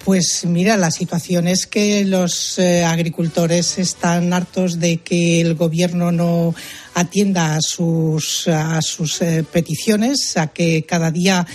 Pues 0.04 0.46
mira, 0.46 0.78
la 0.78 0.90
situación 0.90 1.48
es 1.48 1.68
que 1.68 2.06
los 2.06 2.58
eh, 2.58 2.84
agricultores 2.84 3.78
están 3.78 4.34
hartos 4.34 4.80
de 4.80 4.98
que 4.98 5.40
el 5.40 5.54
gobierno 5.54 6.12
no 6.12 6.56
atienda 6.96 7.56
a 7.56 7.62
sus, 7.62 8.48
a 8.48 8.82
sus 8.82 9.22
eh, 9.22 9.46
peticiones, 9.50 10.38
a 10.38 10.48
que 10.48 10.86
cada 10.88 11.12
día 11.12 11.46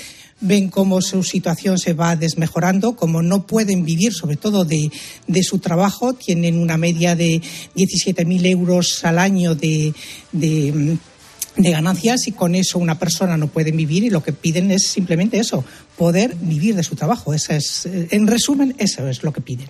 ven 0.41 0.69
cómo 0.71 1.03
su 1.03 1.25
situación 1.25 1.77
se 1.79 1.93
va 1.93 2.15
desmejorando, 2.15 2.95
como 2.95 3.21
no 3.21 3.45
pueden 3.45 3.85
vivir 3.85 4.15
sobre 4.15 4.37
todo 4.37 4.65
de, 4.65 4.93
su 5.43 5.59
trabajo, 5.59 6.15
tienen 6.15 6.61
una 6.61 6.77
media 6.77 7.17
de 7.17 7.43
17.000 7.75 8.47
euros 8.47 9.05
al 9.05 9.19
año 9.19 9.57
de 9.57 9.93
de 11.59 11.71
ganancias 11.71 12.27
y 12.29 12.33
con 12.33 12.55
eso 12.55 12.79
una 12.79 12.99
persona 12.99 13.37
no 13.37 13.49
puede 13.49 13.73
vivir 13.73 14.05
y 14.05 14.11
lo 14.11 14.23
que 14.23 14.33
piden 14.33 14.71
es 14.71 14.89
simplemente 14.89 15.39
eso, 15.39 15.65
poder 15.97 16.35
vivir 16.37 16.75
de 16.75 16.83
su 16.83 16.97
trabajo. 16.97 17.35
es, 17.35 17.87
eh, 17.87 18.09
en 18.11 18.27
resumen, 18.27 18.75
eso 18.79 19.09
es 19.09 19.23
lo 19.23 19.33
que 19.33 19.41
piden. 19.41 19.69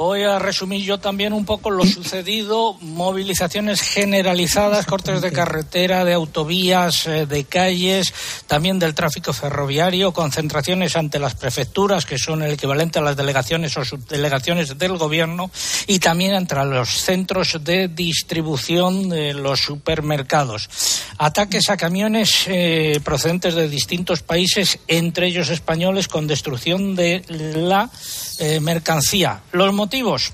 Voy 0.00 0.22
a 0.22 0.38
resumir 0.38 0.82
yo 0.82 0.96
también 0.96 1.34
un 1.34 1.44
poco 1.44 1.70
lo 1.70 1.84
sucedido, 1.84 2.72
movilizaciones 2.80 3.82
generalizadas, 3.82 4.86
cortes 4.86 5.20
de 5.20 5.30
carretera, 5.30 6.06
de 6.06 6.14
autovías, 6.14 7.06
eh, 7.06 7.26
de 7.26 7.44
calles, 7.44 8.14
también 8.46 8.78
del 8.78 8.94
tráfico 8.94 9.34
ferroviario, 9.34 10.14
concentraciones 10.14 10.96
ante 10.96 11.18
las 11.18 11.34
prefecturas, 11.34 12.06
que 12.06 12.16
son 12.16 12.42
el 12.42 12.54
equivalente 12.54 12.98
a 12.98 13.02
las 13.02 13.14
delegaciones 13.14 13.76
o 13.76 13.84
subdelegaciones 13.84 14.78
del 14.78 14.96
gobierno, 14.96 15.50
y 15.86 15.98
también 15.98 16.32
entre 16.32 16.64
los 16.64 16.88
centros 16.88 17.62
de 17.62 17.88
distribución 17.88 19.10
de 19.10 19.34
los 19.34 19.60
supermercados. 19.60 20.70
Ataques 21.18 21.68
a 21.68 21.76
camiones 21.76 22.46
eh, 22.46 23.00
procedentes 23.04 23.54
de 23.54 23.68
distintos 23.68 24.22
países, 24.22 24.78
entre 24.88 25.26
ellos 25.26 25.50
españoles, 25.50 26.08
con 26.08 26.26
destrucción 26.26 26.96
de 26.96 27.22
la 27.28 27.90
eh, 28.40 28.58
mercancía. 28.58 29.42
Los 29.52 29.72
motivos? 29.74 30.32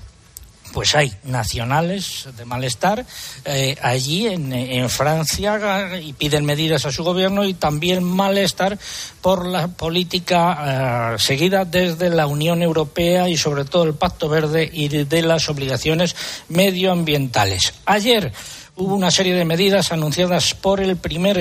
Pues 0.73 0.95
hay 0.95 1.11
nacionales 1.23 2.27
de 2.37 2.45
malestar 2.45 3.05
eh, 3.45 3.77
allí 3.81 4.27
en, 4.27 4.89
Francia 4.89 5.97
y 6.01 6.13
piden 6.13 6.45
medidas 6.45 6.85
a 6.85 6.91
su 6.91 7.03
gobierno 7.03 7.43
y 7.43 7.53
también 7.53 8.03
malestar 8.03 8.77
por 9.21 9.45
la 9.45 9.67
política 9.67 11.13
eh, 11.15 11.19
seguida 11.19 11.65
desde 11.65 12.09
la 12.09 12.27
Unión 12.27 12.61
Europea 12.61 13.27
y 13.27 13.37
sobre 13.37 13.65
todo 13.65 13.83
el 13.83 13.95
Pacto 13.95 14.29
Verde 14.29 14.69
y 14.71 14.87
de 14.87 15.21
las 15.21 15.49
obligaciones 15.49 16.15
medioambientales. 16.47 17.73
Ayer 17.85 18.31
hubo 18.77 18.95
una 18.95 19.11
serie 19.11 19.33
de 19.33 19.45
medidas 19.45 19.91
anunciadas 19.91 20.53
por 20.53 20.79
el 20.79 20.95
primer 20.95 21.37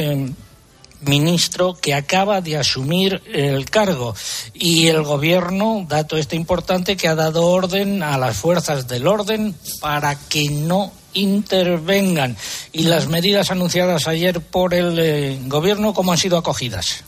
ministro 1.00 1.74
que 1.74 1.94
acaba 1.94 2.40
de 2.40 2.56
asumir 2.56 3.22
el 3.32 3.68
cargo 3.70 4.14
y 4.54 4.86
el 4.86 5.02
gobierno, 5.02 5.84
dato 5.88 6.16
este 6.16 6.36
importante, 6.36 6.96
que 6.96 7.08
ha 7.08 7.14
dado 7.14 7.46
orden 7.46 8.02
a 8.02 8.18
las 8.18 8.36
fuerzas 8.36 8.88
del 8.88 9.06
orden 9.06 9.54
para 9.80 10.14
que 10.16 10.50
no 10.50 10.92
intervengan. 11.14 12.36
Y 12.72 12.84
las 12.84 13.08
medidas 13.08 13.50
anunciadas 13.50 14.06
ayer 14.06 14.40
por 14.40 14.74
el 14.74 14.98
eh, 14.98 15.38
gobierno, 15.46 15.94
¿cómo 15.94 16.12
han 16.12 16.18
sido 16.18 16.38
acogidas? 16.38 17.04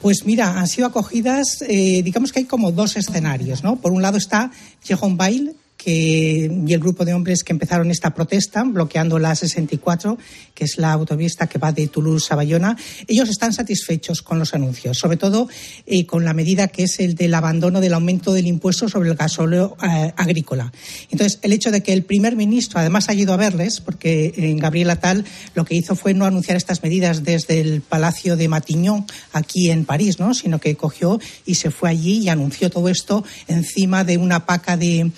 Pues 0.00 0.24
mira, 0.24 0.58
han 0.58 0.66
sido 0.66 0.86
acogidas, 0.86 1.62
eh, 1.62 2.02
digamos 2.02 2.32
que 2.32 2.40
hay 2.40 2.44
como 2.46 2.72
dos 2.72 2.96
escenarios, 2.96 3.62
¿no? 3.62 3.76
Por 3.76 3.92
un 3.92 4.00
lado 4.00 4.16
está 4.16 4.50
Jérôme 4.82 5.16
Bail, 5.16 5.56
y 5.86 6.72
el 6.72 6.80
grupo 6.80 7.04
de 7.04 7.14
hombres 7.14 7.44
que 7.44 7.52
empezaron 7.52 7.90
esta 7.90 8.14
protesta, 8.14 8.62
bloqueando 8.64 9.18
la 9.18 9.34
64, 9.34 10.18
que 10.54 10.64
es 10.64 10.78
la 10.78 10.92
autovista 10.92 11.46
que 11.46 11.58
va 11.58 11.72
de 11.72 11.88
Toulouse 11.88 12.32
a 12.32 12.36
Bayona, 12.36 12.76
ellos 13.06 13.28
están 13.28 13.52
satisfechos 13.52 14.22
con 14.22 14.38
los 14.38 14.54
anuncios, 14.54 14.98
sobre 14.98 15.16
todo 15.16 15.48
eh, 15.86 16.06
con 16.06 16.24
la 16.24 16.34
medida 16.34 16.68
que 16.68 16.84
es 16.84 17.00
el 17.00 17.14
del 17.14 17.34
abandono 17.34 17.80
del 17.80 17.94
aumento 17.94 18.32
del 18.32 18.46
impuesto 18.46 18.88
sobre 18.88 19.10
el 19.10 19.16
gasóleo 19.16 19.76
eh, 19.82 20.12
agrícola. 20.16 20.72
Entonces, 21.10 21.38
el 21.42 21.52
hecho 21.52 21.70
de 21.70 21.82
que 21.82 21.92
el 21.92 22.04
primer 22.04 22.36
ministro 22.36 22.80
además 22.80 23.08
haya 23.08 23.22
ido 23.22 23.32
a 23.32 23.36
verles, 23.36 23.80
porque 23.80 24.32
en 24.36 24.58
Gabriel 24.58 24.90
Atal 24.90 25.24
lo 25.54 25.64
que 25.64 25.74
hizo 25.74 25.96
fue 25.96 26.14
no 26.14 26.24
anunciar 26.24 26.56
estas 26.56 26.82
medidas 26.82 27.24
desde 27.24 27.60
el 27.60 27.80
Palacio 27.80 28.36
de 28.36 28.48
Matignon, 28.48 29.06
aquí 29.32 29.70
en 29.70 29.84
París, 29.84 30.18
¿no? 30.18 30.34
sino 30.34 30.58
que 30.58 30.76
cogió 30.76 31.20
y 31.46 31.54
se 31.54 31.70
fue 31.70 31.90
allí 31.90 32.18
y 32.18 32.28
anunció 32.28 32.70
todo 32.70 32.88
esto 32.88 33.24
encima 33.48 34.04
de 34.04 34.18
una 34.18 34.46
paca 34.46 34.76
de, 34.76 35.10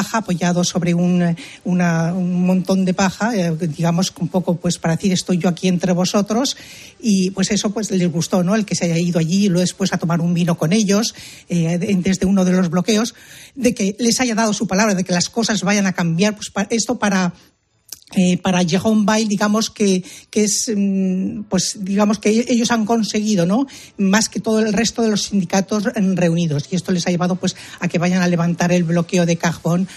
apoyado 0.00 0.64
sobre 0.64 0.94
un, 0.94 1.36
un 1.64 2.46
montón 2.46 2.84
de 2.84 2.94
paja, 2.94 3.34
eh, 3.36 3.54
digamos 3.56 4.12
un 4.20 4.28
poco 4.28 4.56
pues 4.56 4.78
para 4.78 4.96
decir 4.96 5.12
estoy 5.12 5.38
yo 5.38 5.48
aquí 5.48 5.68
entre 5.68 5.92
vosotros 5.92 6.56
y 7.00 7.30
pues 7.30 7.50
eso 7.50 7.70
pues 7.70 7.90
les 7.90 8.10
gustó, 8.10 8.42
¿no? 8.42 8.54
El 8.54 8.64
que 8.64 8.74
se 8.74 8.84
haya 8.84 8.98
ido 8.98 9.18
allí 9.18 9.46
y 9.46 9.48
luego 9.48 9.60
después 9.60 9.92
a 9.92 9.98
tomar 9.98 10.20
un 10.20 10.34
vino 10.34 10.56
con 10.56 10.72
ellos 10.72 11.14
eh, 11.48 11.78
desde 11.78 12.26
uno 12.26 12.44
de 12.44 12.52
los 12.52 12.70
bloqueos, 12.70 13.14
de 13.54 13.74
que 13.74 13.96
les 13.98 14.20
haya 14.20 14.34
dado 14.34 14.52
su 14.52 14.66
palabra, 14.66 14.94
de 14.94 15.04
que 15.04 15.12
las 15.12 15.28
cosas 15.28 15.62
vayan 15.62 15.86
a 15.86 15.92
cambiar, 15.92 16.34
pues 16.34 16.50
esto 16.70 16.98
para 16.98 17.32
eh, 18.16 18.38
para 18.38 18.62
Jérôme 18.62 19.04
Bail, 19.04 19.28
digamos 19.28 19.68
que, 19.68 20.02
que 20.30 20.44
es, 20.44 20.72
mm, 20.74 21.42
pues 21.42 21.76
digamos 21.80 22.18
que 22.18 22.46
ellos 22.48 22.70
han 22.70 22.86
conseguido, 22.86 23.44
¿no? 23.44 23.66
Más 23.98 24.30
que 24.30 24.40
todo 24.40 24.60
el 24.60 24.72
resto 24.72 25.02
de 25.02 25.10
los 25.10 25.24
sindicatos 25.24 25.84
reunidos 25.84 26.68
y 26.70 26.76
esto 26.76 26.92
les 26.92 27.06
ha 27.06 27.10
llevado, 27.10 27.36
pues, 27.36 27.54
a 27.80 27.88
que 27.88 27.98
vayan 27.98 28.22
a 28.22 28.28
levantar 28.28 28.72
el 28.72 28.84
bloqueo 28.84 29.26
de 29.26 29.36
cajón 29.36 29.88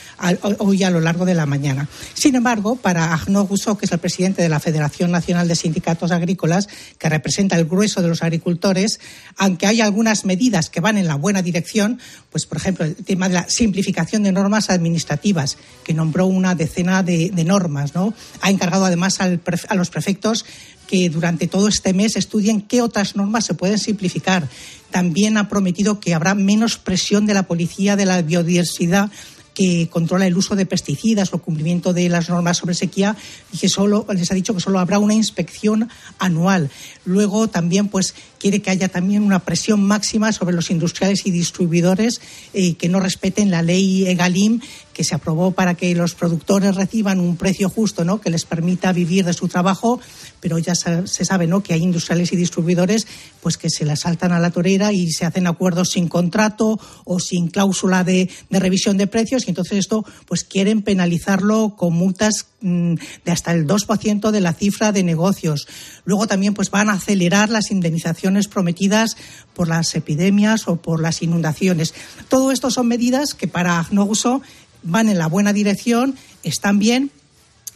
hoy 0.57 0.83
a 0.83 0.89
lo 0.89 0.99
largo 0.99 1.23
de 1.23 1.35
la 1.35 1.45
mañana. 1.45 1.87
Sin 2.13 2.35
embargo, 2.35 2.75
para 2.75 3.13
Arnaud 3.13 3.47
Rousseau, 3.47 3.77
que 3.77 3.85
es 3.85 3.91
el 3.93 3.99
presidente 3.99 4.41
de 4.41 4.49
la 4.49 4.59
Federación 4.59 5.11
Nacional 5.11 5.47
de 5.47 5.55
Sindicatos 5.55 6.11
Agrícolas, 6.11 6.67
que 6.97 7.07
representa 7.07 7.55
el 7.55 7.65
grueso 7.65 8.01
de 8.01 8.09
los 8.09 8.23
agricultores, 8.23 8.99
aunque 9.37 9.67
hay 9.67 9.79
algunas 9.79 10.25
medidas 10.25 10.69
que 10.69 10.81
van 10.81 10.97
en 10.97 11.07
la 11.07 11.15
buena 11.15 11.41
dirección, 11.41 11.99
pues, 12.29 12.45
por 12.45 12.57
ejemplo, 12.57 12.83
el 12.83 12.95
tema 12.95 13.29
de 13.29 13.35
la 13.35 13.49
simplificación 13.49 14.23
de 14.23 14.33
normas 14.33 14.69
administrativas, 14.69 15.57
que 15.85 15.93
nombró 15.93 16.25
una 16.25 16.55
decena 16.55 17.03
de, 17.03 17.29
de 17.29 17.43
normas, 17.45 17.95
¿no? 17.95 18.00
Ha 18.41 18.49
encargado 18.49 18.85
además 18.85 19.19
a 19.19 19.75
los 19.75 19.89
prefectos 19.89 20.45
que 20.87 21.09
durante 21.09 21.47
todo 21.47 21.69
este 21.69 21.93
mes 21.93 22.17
estudien 22.17 22.61
qué 22.61 22.81
otras 22.81 23.15
normas 23.15 23.45
se 23.45 23.53
pueden 23.53 23.79
simplificar. 23.79 24.49
También 24.89 25.37
ha 25.37 25.47
prometido 25.47 26.01
que 26.01 26.13
habrá 26.13 26.35
menos 26.35 26.77
presión 26.77 27.25
de 27.25 27.33
la 27.33 27.43
policía 27.43 27.95
de 27.95 28.05
la 28.05 28.21
biodiversidad 28.21 29.09
que 29.53 29.89
controla 29.89 30.27
el 30.27 30.37
uso 30.37 30.55
de 30.55 30.65
pesticidas 30.65 31.33
o 31.33 31.41
cumplimiento 31.41 31.93
de 31.93 32.09
las 32.09 32.29
normas 32.29 32.57
sobre 32.57 32.75
sequía 32.75 33.15
y 33.51 33.57
que 33.57 33.69
solo 33.69 34.05
les 34.13 34.31
ha 34.31 34.35
dicho 34.35 34.53
que 34.53 34.61
solo 34.61 34.79
habrá 34.79 34.99
una 34.99 35.13
inspección 35.13 35.89
anual. 36.19 36.69
Luego 37.05 37.47
también 37.47 37.87
pues 37.87 38.13
quiere 38.39 38.61
que 38.61 38.71
haya 38.71 38.87
también 38.87 39.23
una 39.23 39.39
presión 39.39 39.83
máxima 39.83 40.31
sobre 40.31 40.55
los 40.55 40.71
industriales 40.71 41.25
y 41.25 41.31
distribuidores 41.31 42.21
eh, 42.53 42.75
que 42.75 42.89
no 42.89 42.99
respeten 42.99 43.51
la 43.51 43.61
ley 43.61 44.07
EGalim 44.07 44.61
que 44.93 45.03
se 45.03 45.15
aprobó 45.15 45.51
para 45.51 45.75
que 45.75 45.93
los 45.95 46.15
productores 46.15 46.75
reciban 46.75 47.19
un 47.19 47.37
precio 47.37 47.69
justo, 47.69 48.05
¿no? 48.05 48.21
que 48.21 48.29
les 48.29 48.45
permita 48.45 48.91
vivir 48.93 49.25
de 49.25 49.33
su 49.33 49.47
trabajo, 49.47 49.99
pero 50.39 50.57
ya 50.57 50.75
se 50.75 51.25
sabe 51.25 51.47
¿no? 51.47 51.63
que 51.63 51.73
hay 51.73 51.83
industriales 51.83 52.33
y 52.33 52.35
distribuidores 52.35 53.07
pues 53.41 53.57
que 53.57 53.69
se 53.69 53.85
la 53.85 53.95
saltan 53.95 54.31
a 54.31 54.39
la 54.39 54.51
torera 54.51 54.93
y 54.93 55.11
se 55.11 55.25
hacen 55.25 55.47
acuerdos 55.47 55.91
sin 55.91 56.07
contrato 56.07 56.79
o 57.05 57.19
sin 57.19 57.47
cláusula 57.47 58.03
de, 58.03 58.29
revisión 58.49 58.97
de 58.97 59.07
precios 59.07 59.45
y 59.45 59.49
entonces 59.49 59.79
esto 59.79 60.05
pues 60.25 60.43
quieren 60.43 60.81
penalizarlo 60.81 61.75
con 61.75 61.93
multas 61.93 62.47
mm, 62.61 62.95
de 63.25 63.31
hasta 63.31 63.53
el 63.53 63.67
2% 63.67 64.31
de 64.31 64.41
la 64.41 64.53
cifra 64.53 64.91
de 64.91 65.03
negocios. 65.03 65.67
Luego 66.05 66.27
también 66.27 66.53
pues 66.53 66.69
van 66.69 66.89
a 66.89 66.93
acelerar 66.93 67.49
las 67.49 67.71
indemnizaciones 67.71 68.47
prometidas 68.47 69.17
por 69.53 69.67
las 69.67 69.95
epidemias 69.95 70.67
o 70.67 70.77
por 70.77 71.01
las 71.01 71.21
inundaciones. 71.21 71.93
Todo 72.29 72.51
esto 72.51 72.71
son 72.71 72.87
medidas 72.87 73.33
que 73.33 73.47
para 73.47 73.79
Agnoguso 73.79 74.41
van 74.83 75.09
en 75.09 75.17
la 75.17 75.27
buena 75.27 75.53
dirección, 75.53 76.15
están 76.43 76.79
bien, 76.79 77.11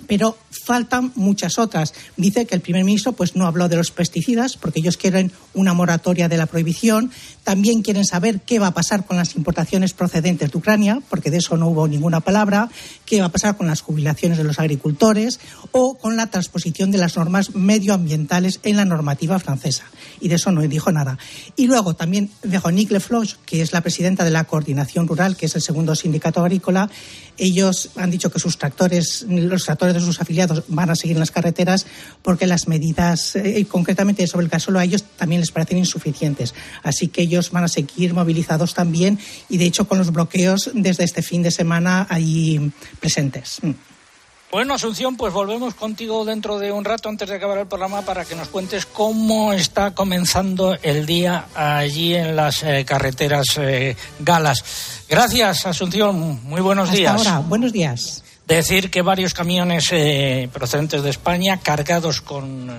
pero 0.08 0.38
faltan 0.66 1.12
muchas 1.16 1.60
otras. 1.60 1.94
Dice 2.18 2.46
que 2.46 2.56
el 2.56 2.62
primer 2.62 2.84
ministro 2.84 3.14
pues 3.14 3.36
no 3.36 3.46
habló 3.46 3.70
de 3.70 3.78
los 3.78 3.92
pesticidas 3.92 4.58
porque 4.58 4.80
ellos 4.80 4.98
quieren 4.98 5.32
una 5.54 5.74
moratoria 5.74 6.28
de 6.28 6.38
la 6.38 6.48
prohibición. 6.48 7.12
También 7.44 7.84
quieren 7.84 8.04
saber 8.04 8.42
qué 8.42 8.60
va 8.60 8.68
a 8.68 8.74
pasar 8.74 9.06
con 9.06 9.16
las 9.18 9.36
importaciones 9.36 9.94
procedentes 9.94 10.52
de 10.52 10.58
Ucrania, 10.58 11.02
porque 11.10 11.30
de 11.30 11.38
eso 11.38 11.56
no 11.56 11.70
hubo 11.70 11.88
ninguna 11.88 12.20
palabra. 12.20 12.70
Qué 13.06 13.20
va 13.20 13.28
a 13.28 13.32
pasar 13.32 13.56
con 13.56 13.68
las 13.68 13.82
jubilaciones 13.82 14.38
de 14.38 14.44
los 14.44 14.60
agricultores 14.60 15.40
o 15.72 15.98
con 15.98 16.16
la 16.16 16.28
transposición 16.28 16.92
de 16.92 16.98
las 16.98 17.16
normas 17.16 17.54
medioambientales 17.56 18.60
en 18.64 18.78
la 18.78 18.86
normativa 18.86 19.38
francesa. 19.40 19.86
Y 20.20 20.30
de 20.30 20.36
eso 20.36 20.52
no 20.52 20.62
dijo 20.62 20.92
nada. 20.92 21.20
Y 21.56 21.68
luego 21.68 21.94
también 21.94 22.32
Véronique 22.44 22.94
Lefloche, 22.94 23.38
que 23.46 23.62
es 23.62 23.72
la 23.72 23.82
presidenta 23.82 24.24
de 24.24 24.32
la 24.32 24.46
Coordinación 24.46 25.08
Rural, 25.08 25.38
que 25.38 25.46
es 25.46 25.56
el 25.56 25.62
segundo 25.62 25.94
sindicato 25.96 26.42
agrícola, 26.42 26.90
ellos 27.38 27.90
han 27.96 28.12
dicho 28.12 28.32
que 28.32 28.40
sus 28.40 28.58
tractores, 28.58 29.26
los 29.28 29.66
tractores 29.66 29.94
de 29.94 30.02
sus 30.02 30.20
afiliados 30.22 30.64
van 30.68 30.90
a 30.90 30.96
seguir 30.96 31.16
en 31.16 31.20
las 31.20 31.32
carreteras 31.32 31.86
porque 32.22 32.48
las 32.48 32.68
medidas, 32.68 33.36
eh, 33.36 33.66
concretamente 33.70 34.26
sobre 34.28 34.46
el 34.46 34.52
caso 34.52 34.78
a 34.78 34.84
ellos 34.84 35.04
también 35.18 35.42
les 35.42 35.52
parecen 35.52 35.78
insuficientes. 35.78 36.54
Así 36.84 37.08
que 37.08 37.22
ellos 37.22 37.52
van 37.52 37.64
a 37.64 37.68
seguir 37.68 38.14
movilizados 38.14 38.74
también 38.74 39.20
y, 39.50 39.58
de 39.58 39.66
hecho, 39.66 39.88
con 39.88 39.98
los 39.98 40.12
bloqueos 40.12 40.72
desde 40.74 41.04
este 41.04 41.22
fin 41.22 41.44
de 41.44 41.52
semana 41.52 42.08
ahí 42.10 42.72
presentes. 43.00 43.62
Bueno, 44.52 44.76
Asunción, 44.76 45.18
pues 45.18 45.34
volvemos 45.34 45.74
contigo 45.74 46.24
dentro 46.24 46.60
de 46.60 46.72
un 46.72 46.86
rato 46.86 47.10
antes 47.10 47.28
de 47.28 47.36
acabar 47.36 47.58
el 47.58 47.68
programa 47.68 48.04
para 48.04 48.24
que 48.26 48.36
nos 48.36 48.48
cuentes 48.48 48.86
cómo 48.86 49.52
está 49.52 49.94
comenzando 49.94 50.78
el 50.82 51.06
día 51.06 51.48
allí 51.56 52.16
en 52.16 52.36
las 52.36 52.64
eh, 52.64 52.86
carreteras 52.86 53.46
eh, 53.58 53.98
galas. 54.20 55.06
Gracias, 55.10 55.66
Asunción. 55.66 56.42
Muy 56.44 56.62
buenos 56.62 56.90
Hasta 56.90 56.98
días. 56.98 57.16
Ahora, 57.18 57.40
buenos 57.40 57.74
días. 57.74 58.25
Decir 58.48 58.92
que 58.92 59.02
varios 59.02 59.34
camiones 59.34 59.90
eh, 59.92 60.50
procedentes 60.54 61.02
de 61.02 61.10
España 61.10 61.60
cargados 61.62 62.22
con 62.22 62.70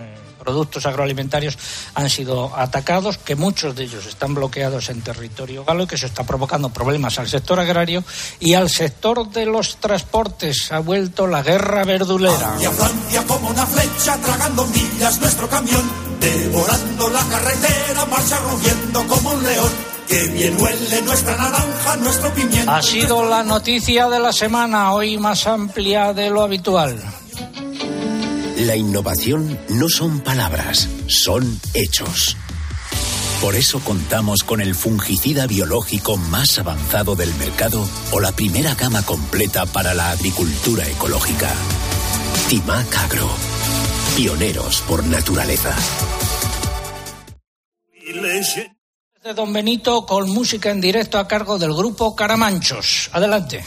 productos 0.46 0.87
agroalimentarios 0.87 1.59
han 1.94 2.09
sido 2.09 2.57
atacados, 2.57 3.18
que 3.18 3.35
muchos 3.35 3.74
de 3.74 3.83
ellos 3.83 4.07
están 4.07 4.33
bloqueados 4.33 4.88
en 4.90 5.02
territorio 5.02 5.64
galo 5.64 5.83
y 5.83 5.87
que 5.88 5.96
eso 5.96 6.07
está 6.07 6.22
provocando 6.22 6.70
problemas 6.70 7.18
al 7.18 7.29
sector 7.29 7.59
agrario 7.59 8.05
y 8.38 8.55
al 8.55 8.70
sector 8.70 9.29
de 9.29 9.44
los 9.44 9.79
transportes. 9.79 10.70
Ha 10.70 10.79
vuelto 10.79 11.26
la 11.26 11.42
guerra 11.42 11.83
verdulera. 11.83 12.57
Y 12.61 12.64
a 12.64 12.70
Francia 12.70 13.24
como 13.26 13.50
una 13.50 13.66
flecha 13.66 14.16
tragando 14.18 14.64
millas 14.66 15.20
nuestro 15.20 15.48
camión, 15.48 15.83
devorando 16.20 17.11
la 17.11 17.24
carretera, 17.24 18.05
marcha 18.07 18.38
rugiendo 18.38 19.07
como 19.09 19.31
un 19.33 19.42
león. 19.42 19.95
Que 20.09 20.29
bien 20.29 20.57
huele 20.61 21.03
nuestra 21.03 21.37
naranja, 21.37 21.97
nuestro 21.97 22.33
pimiento. 22.35 22.71
Ha 22.71 22.83
sido 22.83 23.29
la 23.29 23.42
noticia 23.42 24.09
de 24.09 24.21
la 24.21 24.33
semana, 24.33 24.92
hoy 24.92 25.19
más 25.19 25.47
amplia 25.47 26.12
de 26.12 26.31
lo 26.31 26.42
habitual. 26.42 26.97
La 28.59 28.77
innovación 28.77 29.59
no 29.69 29.88
son 29.88 30.21
palabras, 30.21 30.88
son 31.09 31.61
hechos. 31.75 32.37
Por 33.40 33.55
eso 33.55 33.81
contamos 33.81 34.42
con 34.45 34.61
el 34.61 34.75
fungicida 34.75 35.47
biológico 35.47 36.16
más 36.16 36.59
avanzado 36.59 37.16
del 37.16 37.35
mercado 37.35 37.87
o 38.12 38.21
la 38.21 38.33
primera 38.33 38.75
gama 38.75 39.03
completa 39.03 39.66
para 39.66 39.92
la 39.92 40.11
agricultura 40.11 40.88
ecológica. 40.88 41.53
Timac 42.49 42.97
Agro. 42.97 43.29
Pioneros 44.16 44.81
por 44.88 45.05
naturaleza. 45.05 45.77
De 49.27 49.35
Don 49.35 49.53
Benito 49.53 50.07
con 50.07 50.31
música 50.31 50.71
en 50.71 50.81
directo 50.81 51.19
a 51.19 51.27
cargo 51.27 51.59
del 51.59 51.75
grupo 51.75 52.15
Caramanchos. 52.15 53.11
Adelante. 53.12 53.65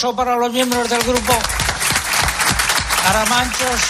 Aplauso 0.00 0.16
para 0.16 0.36
los 0.36 0.52
miembros 0.52 0.88
del 0.88 1.02
grupo 1.02 1.32
Aramanchos 3.06 3.80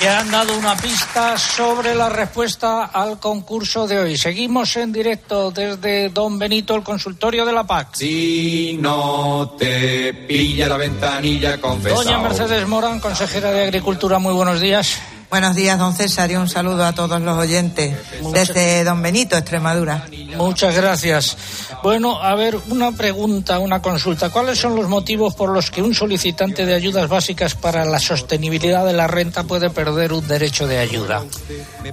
que 0.00 0.08
han 0.08 0.30
dado 0.30 0.56
una 0.56 0.76
pista 0.76 1.36
sobre 1.36 1.94
la 1.94 2.08
respuesta 2.08 2.84
al 2.84 3.18
concurso 3.18 3.86
de 3.86 3.98
hoy. 3.98 4.16
Seguimos 4.16 4.76
en 4.76 4.92
directo 4.92 5.50
desde 5.50 6.08
Don 6.10 6.38
Benito, 6.38 6.76
el 6.76 6.84
consultorio 6.84 7.44
de 7.44 7.52
la 7.52 7.64
PAC. 7.64 7.96
Si 7.96 8.78
no 8.80 9.56
te 9.58 10.14
pilla 10.14 10.68
la 10.68 10.76
ventanilla, 10.76 11.60
confesado. 11.60 12.04
Doña 12.04 12.18
Mercedes 12.18 12.66
Morán, 12.68 13.00
consejera 13.00 13.50
de 13.50 13.64
Agricultura, 13.64 14.18
muy 14.20 14.32
buenos 14.32 14.60
días. 14.60 14.98
Buenos 15.28 15.54
días, 15.54 15.78
don 15.78 15.92
César, 15.92 16.30
y 16.30 16.36
un 16.36 16.48
saludo 16.48 16.86
a 16.86 16.94
todos 16.94 17.20
los 17.20 17.36
oyentes 17.36 17.94
desde 18.32 18.82
Don 18.84 19.02
Benito, 19.02 19.36
Extremadura. 19.36 20.06
Muchas 20.38 20.74
gracias. 20.74 21.36
Bueno, 21.82 22.22
a 22.22 22.34
ver, 22.36 22.56
una 22.68 22.92
pregunta, 22.92 23.58
una 23.58 23.82
consulta. 23.82 24.30
¿Cuáles 24.30 24.58
son 24.58 24.76
los 24.76 24.88
motivos 24.88 25.34
por 25.34 25.50
los 25.50 25.70
que 25.70 25.82
un 25.82 25.94
solicitante 25.94 26.64
de 26.64 26.74
ayudas 26.74 27.08
básicas 27.08 27.56
para 27.56 27.84
la 27.84 27.98
sostenibilidad 27.98 28.86
de 28.86 28.92
la 28.92 29.08
renta 29.08 29.42
puede 29.42 29.68
perder 29.70 30.12
un 30.12 30.26
derecho 30.26 30.68
de 30.68 30.78
ayuda? 30.78 31.24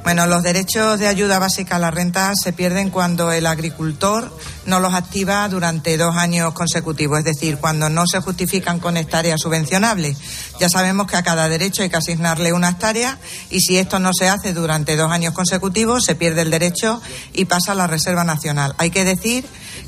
Bueno, 0.03 0.27
los 0.27 0.43
derechos 0.43 0.99
de 0.99 1.08
ayuda 1.08 1.39
básica 1.39 1.77
a 1.77 1.79
la 1.79 1.89
renta 1.89 2.31
se 2.36 2.53
pierden 2.53 2.91
cuando 2.91 3.31
el 3.31 3.47
agricultor 3.47 4.31
no 4.65 4.79
los 4.79 4.93
activa 4.93 5.47
durante 5.49 5.97
dos 5.97 6.15
años 6.15 6.53
consecutivos, 6.53 7.19
es 7.19 7.25
decir, 7.25 7.58
cuando 7.58 7.89
no 7.89 8.05
se 8.05 8.19
justifican 8.21 8.79
con 8.79 8.95
hectáreas 8.95 9.41
subvencionables. 9.41 10.17
Ya 10.60 10.69
sabemos 10.69 11.08
que 11.08 11.17
a 11.17 11.23
cada 11.23 11.49
derecho 11.49 11.81
hay 11.81 11.89
que 11.89 11.97
asignarle 11.97 12.53
una 12.53 12.69
hectárea 12.69 13.17
y 13.49 13.60
si 13.60 13.77
esto 13.77 13.99
no 13.99 14.12
se 14.13 14.29
hace 14.29 14.53
durante 14.53 14.95
dos 14.95 15.12
años 15.12 15.34
consecutivos, 15.34 16.03
se 16.05 16.15
pierde 16.15 16.41
el 16.41 16.51
derecho 16.51 17.01
y 17.34 17.45
pasa 17.45 17.71
a 17.71 17.75
la 17.75 17.88
Reserva 17.88 18.23
Nacional. 18.23 18.35
Hay 18.78 18.91
que 18.91 19.04
decir 19.04 19.45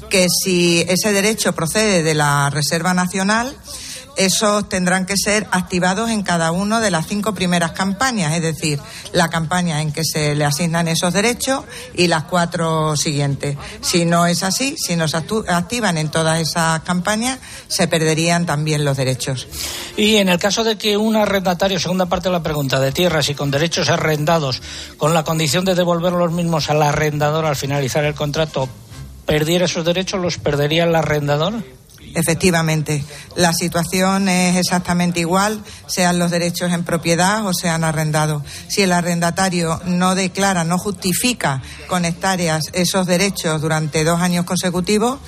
que 0.09 0.27
si 0.29 0.81
ese 0.87 1.11
derecho 1.11 1.53
procede 1.53 2.03
de 2.03 2.13
la 2.13 2.49
Reserva 2.49 2.93
Nacional, 2.93 3.55
esos 4.17 4.67
tendrán 4.67 5.05
que 5.05 5.15
ser 5.15 5.47
activados 5.51 6.09
en 6.09 6.23
cada 6.23 6.51
una 6.51 6.81
de 6.81 6.91
las 6.91 7.07
cinco 7.07 7.33
primeras 7.33 7.71
campañas, 7.71 8.33
es 8.33 8.41
decir, 8.41 8.79
la 9.13 9.29
campaña 9.29 9.81
en 9.81 9.91
que 9.91 10.03
se 10.03 10.35
le 10.35 10.43
asignan 10.43 10.87
esos 10.87 11.13
derechos 11.13 11.63
y 11.93 12.07
las 12.07 12.23
cuatro 12.23 12.97
siguientes. 12.97 13.57
Si 13.81 14.05
no 14.05 14.25
es 14.25 14.43
así, 14.43 14.75
si 14.77 14.95
no 14.95 15.07
se 15.07 15.17
activan 15.17 15.97
en 15.97 16.09
todas 16.09 16.41
esas 16.41 16.81
campañas, 16.81 17.39
se 17.67 17.87
perderían 17.87 18.45
también 18.45 18.83
los 18.83 18.97
derechos. 18.97 19.47
Y 19.95 20.17
en 20.17 20.29
el 20.29 20.39
caso 20.39 20.63
de 20.63 20.77
que 20.77 20.97
un 20.97 21.15
arrendatario, 21.15 21.79
segunda 21.79 22.07
parte 22.07 22.29
de 22.29 22.33
la 22.33 22.43
pregunta, 22.43 22.79
de 22.79 22.91
tierras 22.91 23.29
y 23.29 23.35
con 23.35 23.51
derechos 23.51 23.89
arrendados, 23.89 24.61
con 24.97 25.13
la 25.13 25.23
condición 25.23 25.63
de 25.63 25.75
devolver 25.75 26.13
los 26.13 26.31
mismos 26.31 26.69
al 26.69 26.81
arrendador 26.81 27.45
al 27.45 27.55
finalizar 27.55 28.03
el 28.03 28.15
contrato, 28.15 28.67
perdiera 29.25 29.65
esos 29.65 29.85
derechos, 29.85 30.19
¿los 30.19 30.37
perdería 30.39 30.85
el 30.85 30.95
arrendador? 30.95 31.76
Efectivamente, 32.15 33.03
la 33.35 33.53
situación 33.53 34.29
es 34.29 34.55
exactamente 34.57 35.19
igual, 35.19 35.63
sean 35.87 36.19
los 36.19 36.31
derechos 36.31 36.71
en 36.71 36.83
propiedad 36.83 37.45
o 37.45 37.53
sean 37.53 37.83
arrendados. 37.83 38.43
Si 38.67 38.81
el 38.81 38.91
arrendatario 38.91 39.79
no 39.85 40.15
declara, 40.15 40.63
no 40.63 40.77
justifica 40.77 41.61
con 41.87 42.05
hectáreas 42.05 42.65
esos 42.73 43.05
derechos 43.05 43.61
durante 43.61 44.03
dos 44.03 44.19
años 44.21 44.45
consecutivos, 44.45 45.19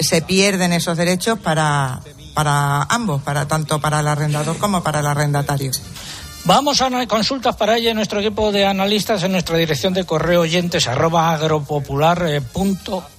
se 0.00 0.22
pierden 0.22 0.72
esos 0.72 0.96
derechos 0.96 1.38
para, 1.38 2.00
para 2.34 2.82
ambos, 2.82 3.22
para 3.22 3.46
tanto 3.46 3.80
para 3.80 4.00
el 4.00 4.08
arrendador 4.08 4.58
como 4.58 4.82
para 4.82 5.00
el 5.00 5.06
arrendatario. 5.06 5.70
Vamos 6.46 6.82
a 6.82 7.06
consultas 7.06 7.56
para 7.56 7.78
ella 7.78 7.90
en 7.90 7.96
nuestro 7.96 8.20
equipo 8.20 8.52
de 8.52 8.66
analistas 8.66 9.22
en 9.22 9.32
nuestra 9.32 9.56
dirección 9.56 9.94
de 9.94 10.04
correo 10.04 10.42
oyentes 10.42 10.86
arroba 10.86 11.32
agropopular.com 11.32 13.13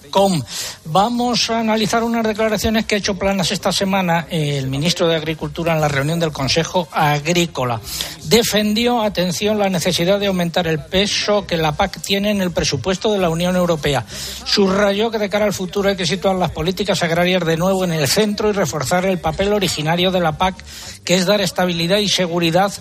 Vamos 0.86 1.50
a 1.50 1.60
analizar 1.60 2.02
unas 2.02 2.26
declaraciones 2.26 2.86
que 2.86 2.96
ha 2.96 2.98
hecho 3.00 3.20
Planas 3.20 3.52
esta 3.52 3.74
semana 3.74 4.28
el 4.30 4.68
ministro 4.68 5.10
de 5.10 5.16
Agricultura 5.18 5.74
en 5.74 5.82
la 5.82 5.90
reunión 5.90 6.22
del 6.22 6.32
Consejo 6.32 6.88
Agrícola. 6.90 7.82
Defendió, 8.24 9.02
atención, 9.02 9.60
la 9.60 9.68
necesidad 9.68 10.18
de 10.18 10.28
aumentar 10.28 10.68
el 10.68 10.80
peso 10.80 11.46
que 11.46 11.58
la 11.58 11.74
PAC 11.74 12.00
tiene 12.00 12.32
en 12.32 12.42
el 12.42 12.52
presupuesto 12.52 13.12
de 13.12 13.20
la 13.20 13.28
Unión 13.30 13.58
Europea. 13.58 14.06
Subrayó 14.46 15.12
que 15.12 15.20
de 15.20 15.30
cara 15.30 15.44
al 15.44 15.54
futuro 15.54 15.90
hay 15.90 15.98
que 15.98 16.06
situar 16.06 16.38
las 16.38 16.52
políticas 16.52 17.04
agrarias 17.04 17.46
de 17.46 17.58
nuevo 17.58 17.84
en 17.84 17.92
el 17.92 18.08
centro 18.08 18.50
y 18.50 18.54
reforzar 18.54 19.06
el 19.06 19.20
papel 19.20 19.52
originario 19.52 20.12
de 20.12 20.22
la 20.22 20.38
PAC, 20.38 20.56
que 21.04 21.16
es 21.16 21.26
dar 21.26 21.42
estabilidad 21.42 21.98
y 21.98 22.08
seguridad 22.08 22.72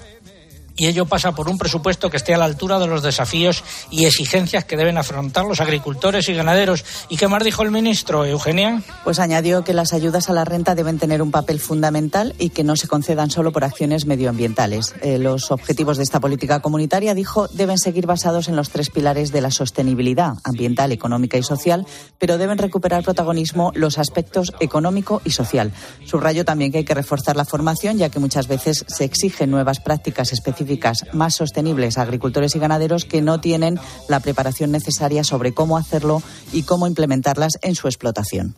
y 0.76 0.86
ello 0.86 1.06
pasa 1.06 1.32
por 1.32 1.48
un 1.48 1.58
presupuesto 1.58 2.10
que 2.10 2.16
esté 2.16 2.34
a 2.34 2.38
la 2.38 2.46
altura 2.46 2.78
de 2.78 2.86
los 2.86 3.02
desafíos 3.02 3.62
y 3.90 4.06
exigencias 4.06 4.64
que 4.64 4.76
deben 4.76 4.98
afrontar 4.98 5.44
los 5.44 5.60
agricultores 5.60 6.28
y 6.28 6.34
ganaderos. 6.34 6.84
¿Y 7.08 7.16
qué 7.16 7.28
más 7.28 7.44
dijo 7.44 7.62
el 7.62 7.70
ministro, 7.70 8.24
Eugenia? 8.24 8.82
Pues 9.04 9.18
añadió 9.20 9.62
que 9.62 9.72
las 9.72 9.92
ayudas 9.92 10.28
a 10.30 10.32
la 10.32 10.44
renta 10.44 10.74
deben 10.74 10.98
tener 10.98 11.22
un 11.22 11.30
papel 11.30 11.60
fundamental 11.60 12.34
y 12.38 12.50
que 12.50 12.64
no 12.64 12.76
se 12.76 12.88
concedan 12.88 13.30
solo 13.30 13.52
por 13.52 13.64
acciones 13.64 14.06
medioambientales. 14.06 14.94
Eh, 15.02 15.18
los 15.18 15.50
objetivos 15.50 15.96
de 15.96 16.02
esta 16.02 16.20
política 16.20 16.60
comunitaria, 16.60 17.14
dijo, 17.14 17.46
deben 17.48 17.78
seguir 17.78 18.06
basados 18.06 18.48
en 18.48 18.56
los 18.56 18.70
tres 18.70 18.90
pilares 18.90 19.30
de 19.30 19.40
la 19.40 19.50
sostenibilidad 19.50 20.34
ambiental, 20.42 20.90
económica 20.90 21.38
y 21.38 21.42
social, 21.42 21.86
pero 22.18 22.36
deben 22.36 22.58
recuperar 22.58 23.04
protagonismo 23.04 23.70
los 23.74 23.98
aspectos 23.98 24.52
económico 24.58 25.22
y 25.24 25.30
social. 25.30 25.72
Subrayo 26.04 26.44
también 26.44 26.72
que 26.72 26.78
hay 26.78 26.84
que 26.84 26.94
reforzar 26.94 27.36
la 27.36 27.44
formación, 27.44 27.96
ya 27.96 28.08
que 28.08 28.18
muchas 28.18 28.48
veces 28.48 28.84
se 28.88 29.04
exigen 29.04 29.50
nuevas 29.50 29.78
prácticas 29.80 30.32
específicas 30.32 30.63
más 31.12 31.34
sostenibles 31.34 31.98
a 31.98 32.02
agricultores 32.02 32.54
y 32.54 32.58
ganaderos 32.58 33.04
que 33.04 33.22
no 33.22 33.40
tienen 33.40 33.78
la 34.08 34.20
preparación 34.20 34.70
necesaria 34.70 35.24
sobre 35.24 35.52
cómo 35.52 35.76
hacerlo 35.76 36.22
y 36.52 36.62
cómo 36.62 36.86
implementarlas 36.86 37.52
en 37.62 37.74
su 37.74 37.88
explotación. 37.88 38.56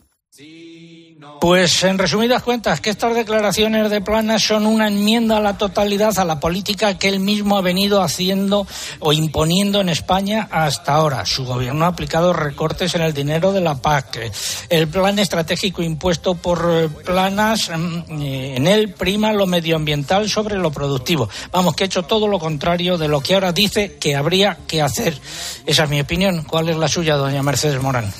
Pues 1.39 1.83
en 1.83 1.99
resumidas 1.99 2.41
cuentas, 2.41 2.81
que 2.81 2.89
estas 2.89 3.13
declaraciones 3.13 3.91
de 3.91 4.01
Planas 4.01 4.41
son 4.41 4.65
una 4.65 4.87
enmienda 4.87 5.37
a 5.37 5.39
la 5.39 5.57
totalidad 5.57 6.17
a 6.17 6.25
la 6.25 6.39
política 6.39 6.97
que 6.97 7.09
él 7.09 7.19
mismo 7.19 7.57
ha 7.57 7.61
venido 7.61 8.01
haciendo 8.01 8.65
o 8.99 9.13
imponiendo 9.13 9.79
en 9.79 9.89
España 9.89 10.47
hasta 10.49 10.95
ahora. 10.95 11.25
Su 11.25 11.45
gobierno 11.45 11.85
ha 11.85 11.89
aplicado 11.89 12.33
recortes 12.33 12.95
en 12.95 13.01
el 13.01 13.13
dinero 13.13 13.53
de 13.53 13.61
la 13.61 13.75
PAC. 13.75 14.31
El 14.69 14.87
plan 14.87 15.19
estratégico 15.19 15.83
impuesto 15.83 16.33
por 16.35 16.69
eh, 16.71 16.89
Planas, 16.89 17.69
mm, 17.69 18.21
eh, 18.21 18.55
en 18.55 18.65
él 18.65 18.93
prima 18.93 19.31
lo 19.31 19.45
medioambiental 19.45 20.29
sobre 20.29 20.55
lo 20.55 20.71
productivo. 20.71 21.29
Vamos, 21.51 21.75
que 21.75 21.83
ha 21.83 21.87
hecho 21.87 22.03
todo 22.03 22.27
lo 22.27 22.39
contrario 22.39 22.97
de 22.97 23.07
lo 23.07 23.21
que 23.21 23.35
ahora 23.35 23.51
dice 23.51 23.97
que 23.99 24.15
habría 24.15 24.57
que 24.67 24.81
hacer. 24.81 25.19
Esa 25.65 25.83
es 25.83 25.89
mi 25.89 26.01
opinión. 26.01 26.43
¿Cuál 26.43 26.69
es 26.69 26.77
la 26.77 26.87
suya, 26.87 27.15
doña 27.15 27.43
Mercedes 27.43 27.81
Morán? 27.81 28.11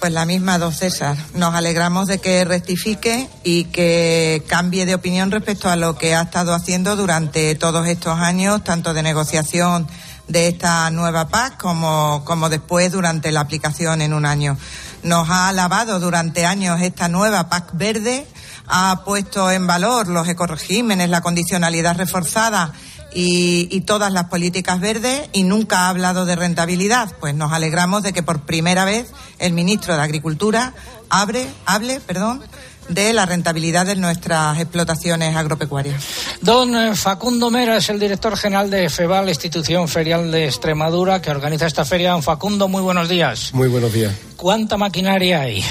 Pues 0.00 0.12
la 0.12 0.26
misma, 0.26 0.58
don 0.58 0.72
César. 0.72 1.16
Nos 1.34 1.56
alegramos 1.56 2.06
de 2.06 2.20
que 2.20 2.44
rectifique 2.44 3.28
y 3.42 3.64
que 3.64 4.44
cambie 4.46 4.86
de 4.86 4.94
opinión 4.94 5.32
respecto 5.32 5.68
a 5.68 5.74
lo 5.74 5.98
que 5.98 6.14
ha 6.14 6.22
estado 6.22 6.54
haciendo 6.54 6.94
durante 6.94 7.56
todos 7.56 7.84
estos 7.88 8.16
años, 8.16 8.62
tanto 8.62 8.94
de 8.94 9.02
negociación 9.02 9.88
de 10.28 10.46
esta 10.46 10.88
nueva 10.92 11.26
PAC 11.26 11.56
como, 11.56 12.22
como 12.24 12.48
después 12.48 12.92
durante 12.92 13.32
la 13.32 13.40
aplicación 13.40 14.00
en 14.00 14.14
un 14.14 14.24
año. 14.24 14.56
Nos 15.02 15.28
ha 15.30 15.48
alabado 15.48 15.98
durante 15.98 16.46
años 16.46 16.80
esta 16.80 17.08
nueva 17.08 17.48
PAC 17.48 17.70
verde, 17.72 18.24
ha 18.68 19.02
puesto 19.04 19.50
en 19.50 19.66
valor 19.66 20.06
los 20.06 20.28
ecoregímenes, 20.28 21.10
la 21.10 21.22
condicionalidad 21.22 21.96
reforzada 21.96 22.72
y, 23.12 23.80
todas 23.82 24.12
las 24.12 24.24
políticas 24.24 24.80
verdes 24.80 25.28
y 25.32 25.44
nunca 25.44 25.80
ha 25.80 25.88
hablado 25.88 26.24
de 26.24 26.36
rentabilidad. 26.36 27.12
Pues 27.20 27.34
nos 27.34 27.52
alegramos 27.52 28.02
de 28.02 28.12
que 28.12 28.22
por 28.22 28.42
primera 28.42 28.84
vez 28.84 29.10
el 29.38 29.52
ministro 29.52 29.96
de 29.96 30.02
Agricultura 30.02 30.74
abre, 31.08 31.46
hable 31.64 32.00
perdón, 32.00 32.42
de 32.88 33.12
la 33.12 33.26
rentabilidad 33.26 33.86
de 33.86 33.96
nuestras 33.96 34.58
explotaciones 34.58 35.36
agropecuarias. 35.36 36.02
Don 36.40 36.74
eh, 36.74 36.94
Facundo 36.94 37.50
Mera 37.50 37.76
es 37.76 37.88
el 37.90 37.98
director 37.98 38.36
general 38.36 38.70
de 38.70 38.88
FEBAL, 38.88 39.28
institución 39.28 39.88
ferial 39.88 40.30
de 40.30 40.46
Extremadura, 40.46 41.20
que 41.20 41.30
organiza 41.30 41.66
esta 41.66 41.84
feria. 41.84 42.12
Don 42.12 42.22
Facundo, 42.22 42.68
muy 42.68 42.82
buenos 42.82 43.08
días. 43.08 43.50
Muy 43.52 43.68
buenos 43.68 43.92
días. 43.92 44.12
¿Cuánta 44.36 44.76
maquinaria 44.76 45.40
hay? 45.42 45.64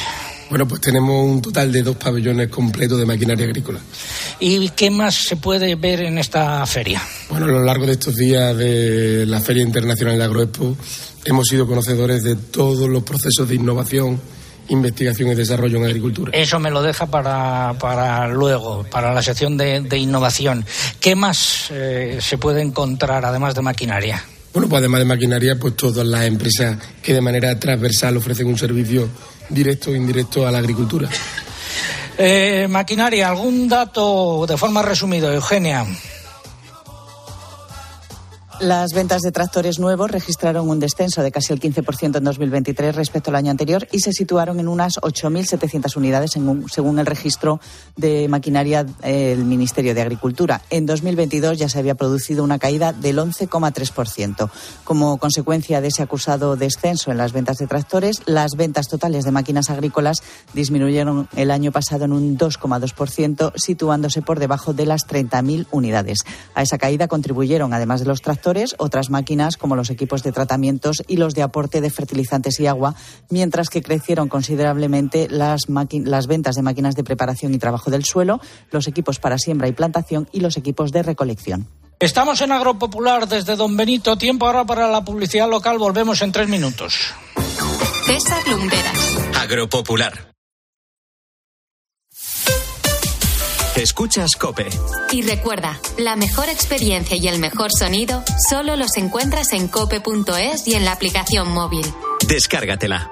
Bueno, 0.50 0.68
pues 0.68 0.80
tenemos 0.80 1.26
un 1.26 1.42
total 1.42 1.72
de 1.72 1.82
dos 1.82 1.98
pabellones 1.98 2.48
completos 2.50 2.98
de 2.98 3.06
maquinaria 3.06 3.46
agrícola. 3.46 3.80
¿Y 4.40 4.70
qué 4.70 4.90
más 4.90 5.16
se 5.16 5.36
puede 5.36 5.76
ver 5.76 6.02
en 6.02 6.18
esta 6.18 6.66
feria? 6.66 7.02
Bueno, 7.30 7.48
a 7.48 7.50
lo 7.50 7.64
largo 7.64 7.86
de 7.86 7.94
estos 7.94 8.16
días 8.16 8.56
de 8.56 9.26
la 9.26 9.42
Feria 9.42 9.64
Internacional 9.64 10.18
de 10.18 10.24
Agroexpo 10.24 10.78
hemos 11.26 11.48
sido 11.48 11.68
conocedores 11.68 12.24
de 12.24 12.36
todos 12.36 12.88
los 12.88 13.04
procesos 13.04 13.50
de 13.50 13.56
innovación, 13.56 14.22
investigación 14.70 15.32
y 15.32 15.36
desarrollo 15.36 15.80
en 15.80 15.86
agricultura. 15.86 16.32
Eso 16.34 16.60
me 16.60 16.72
lo 16.72 16.82
deja 16.82 17.08
para, 17.08 17.76
para 17.80 18.30
luego, 18.30 18.86
para 18.90 19.14
la 19.14 19.22
sección 19.22 19.58
de, 19.58 19.98
innovación. 19.98 20.66
¿Qué 21.02 21.16
más 21.16 21.68
eh, 21.72 22.20
se 22.22 22.38
puede 22.38 22.62
encontrar 22.62 23.26
además 23.26 23.54
de 23.54 23.62
maquinaria? 23.62 24.24
Bueno, 24.54 24.70
pues 24.70 24.80
además 24.80 25.00
de 25.00 25.06
maquinaria, 25.06 25.60
pues 25.60 25.76
todas 25.76 26.08
las 26.08 26.24
empresas 26.24 26.78
que 27.04 27.14
de 27.14 27.22
manera 27.22 27.60
transversal 27.60 28.18
ofrecen 28.18 28.48
un 28.48 28.58
servicio 28.58 29.08
directo 29.50 29.92
o 29.92 29.96
indirecto 29.96 30.48
a 30.48 30.52
la 30.52 30.60
agricultura. 30.60 31.10
Eh, 32.18 32.68
maquinaria, 32.70 33.30
¿algún 33.30 33.68
dato 33.68 34.46
de 34.48 34.58
forma 34.58 34.82
resumida, 34.82 35.34
Eugenia? 35.34 35.86
Las 38.60 38.93
ventas 38.93 39.22
de 39.22 39.32
tractores 39.32 39.78
nuevos 39.78 40.10
registraron 40.10 40.67
un 40.67 40.80
descenso 40.80 41.22
de 41.22 41.32
casi 41.32 41.54
el 41.54 41.60
15% 41.60 42.17
en 42.17 42.24
2023 42.24 42.96
respecto 42.96 43.30
al 43.30 43.36
año 43.36 43.52
anterior 43.52 43.88
y 43.91 44.00
se 44.00 44.12
situaron 44.12 44.60
en 44.60 44.67
unas 44.67 44.96
8.700 44.96 45.96
unidades 45.96 46.32
según 46.32 46.98
el 46.98 47.06
registro 47.06 47.60
de 47.98 48.28
maquinaria 48.28 48.84
del 48.84 49.46
Ministerio 49.46 49.93
de 49.93 50.02
Agricultura. 50.02 50.63
En 50.72 50.88
2022 50.88 51.60
ya 51.60 51.70
se 51.70 51.78
había 51.78 51.93
producido 51.93 52.43
una 52.43 52.58
caída 52.58 52.93
del 52.93 53.20
11,3%. 53.20 54.50
Como 54.84 55.17
consecuencia 55.20 55.80
de 55.80 55.89
ese 55.89 56.02
acusado 56.02 56.56
descenso 56.56 57.12
en 57.12 57.20
las 57.20 57.34
ventas 57.34 57.60
de 57.60 57.67
tractores, 57.67 58.24
las 58.26 58.56
ventas 58.56 58.88
totales 58.88 59.24
de 59.24 59.30
máquinas 59.32 59.70
agrícolas 59.70 60.24
disminuyeron 60.56 61.30
el 61.36 61.52
año 61.52 61.72
pasado 61.72 62.06
en 62.06 62.12
un 62.12 62.39
2,2%, 62.39 63.54
situándose 63.56 64.24
por 64.24 64.39
debajo 64.39 64.74
de 64.74 64.88
las 64.88 65.08
30.000 65.08 65.67
unidades. 65.70 66.20
A 66.56 66.63
esa 66.63 66.80
caída 66.80 67.08
contribuyeron, 67.08 67.72
además 67.72 68.00
de 68.00 68.08
los 68.08 68.22
tractores, 68.24 68.47
otras 68.78 69.10
máquinas 69.10 69.58
como 69.58 69.76
los 69.76 69.90
equipos 69.90 70.24
de 70.24 70.32
tratamientos 70.32 71.04
y 71.08 71.18
los 71.18 71.34
de 71.34 71.42
aporte 71.42 71.82
de 71.82 71.90
fertilizantes 71.90 72.60
y 72.60 72.68
agua, 72.68 72.96
mientras 73.30 73.70
que 73.70 73.82
crecieron 73.82 74.30
considerablemente 74.30 75.28
las, 75.30 75.64
las 75.68 76.28
ventas 76.28 76.56
de 76.56 76.62
máquinas 76.62 76.96
de 76.96 77.04
preparación 77.04 77.54
y 77.54 77.58
trabajo 77.58 77.92
del 77.92 78.06
suelo, 78.06 78.40
los 78.72 78.88
equipos 78.88 79.20
para 79.20 79.38
siembra 79.38 79.68
y 79.68 79.74
plantación 79.74 80.28
y 80.32 80.40
los 80.40 80.58
equipos 80.58 80.92
de 80.92 81.04
recolección. 81.04 81.68
Estamos 82.00 82.42
en 82.42 82.52
Agropopular 82.52 83.28
desde 83.28 83.56
Don 83.56 83.76
Benito. 83.76 84.18
Tiempo 84.18 84.46
ahora 84.46 84.66
para 84.66 84.88
la 84.88 85.04
publicidad 85.04 85.50
local. 85.50 85.80
Volvemos 85.80 86.22
en 86.22 86.32
tres 86.32 86.48
minutos. 86.48 87.14
César 88.06 88.48
Lumberas. 88.48 89.18
Agropopular. 89.36 90.37
Escuchas 93.78 94.32
Cope. 94.40 94.68
Y 95.12 95.22
recuerda, 95.22 95.80
la 96.00 96.16
mejor 96.16 96.50
experiencia 96.50 97.16
y 97.16 97.28
el 97.28 97.38
mejor 97.38 97.70
sonido 97.72 98.24
solo 98.50 98.76
los 98.76 98.98
encuentras 98.98 99.54
en 99.54 99.68
cope.es 99.68 100.68
y 100.68 100.74
en 100.74 100.84
la 100.84 100.94
aplicación 100.94 101.52
móvil. 101.52 101.86
Descárgatela. 102.28 103.12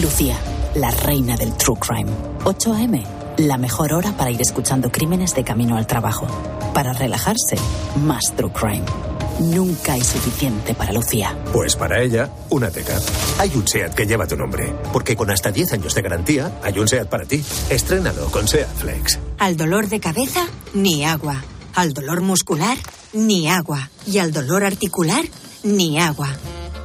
Lucía, 0.00 0.38
la 0.76 0.92
reina 0.92 1.36
del 1.36 1.52
True 1.56 1.78
Crime. 1.80 2.12
8 2.44 2.74
a.m., 2.74 3.04
la 3.38 3.58
mejor 3.58 3.92
hora 3.92 4.12
para 4.12 4.30
ir 4.30 4.40
escuchando 4.40 4.92
crímenes 4.92 5.34
de 5.34 5.42
camino 5.42 5.76
al 5.76 5.88
trabajo. 5.88 6.28
Para 6.74 6.92
relajarse, 6.92 7.56
más 7.96 8.36
True 8.36 8.52
Crime. 8.52 8.84
Nunca 9.38 9.92
hay 9.92 10.02
suficiente 10.02 10.74
para 10.74 10.92
Lucía. 10.92 11.36
Pues 11.52 11.76
para 11.76 12.02
ella, 12.02 12.30
una 12.50 12.70
teca. 12.70 12.98
Hay 13.38 13.50
un 13.54 13.68
SEAT 13.68 13.94
que 13.94 14.06
lleva 14.06 14.26
tu 14.26 14.36
nombre, 14.36 14.72
porque 14.92 15.14
con 15.14 15.30
hasta 15.30 15.50
10 15.50 15.74
años 15.74 15.94
de 15.94 16.02
garantía, 16.02 16.58
hay 16.62 16.78
un 16.78 16.88
SEAT 16.88 17.08
para 17.08 17.26
ti. 17.26 17.44
Estrénalo 17.68 18.26
con 18.30 18.48
SEAT 18.48 18.74
Flex. 18.78 19.18
Al 19.38 19.56
dolor 19.56 19.88
de 19.88 20.00
cabeza, 20.00 20.46
ni 20.72 21.04
agua. 21.04 21.44
Al 21.74 21.92
dolor 21.92 22.22
muscular, 22.22 22.78
ni 23.12 23.48
agua. 23.48 23.90
Y 24.06 24.18
al 24.18 24.32
dolor 24.32 24.64
articular, 24.64 25.24
ni 25.62 26.00
agua. 26.00 26.28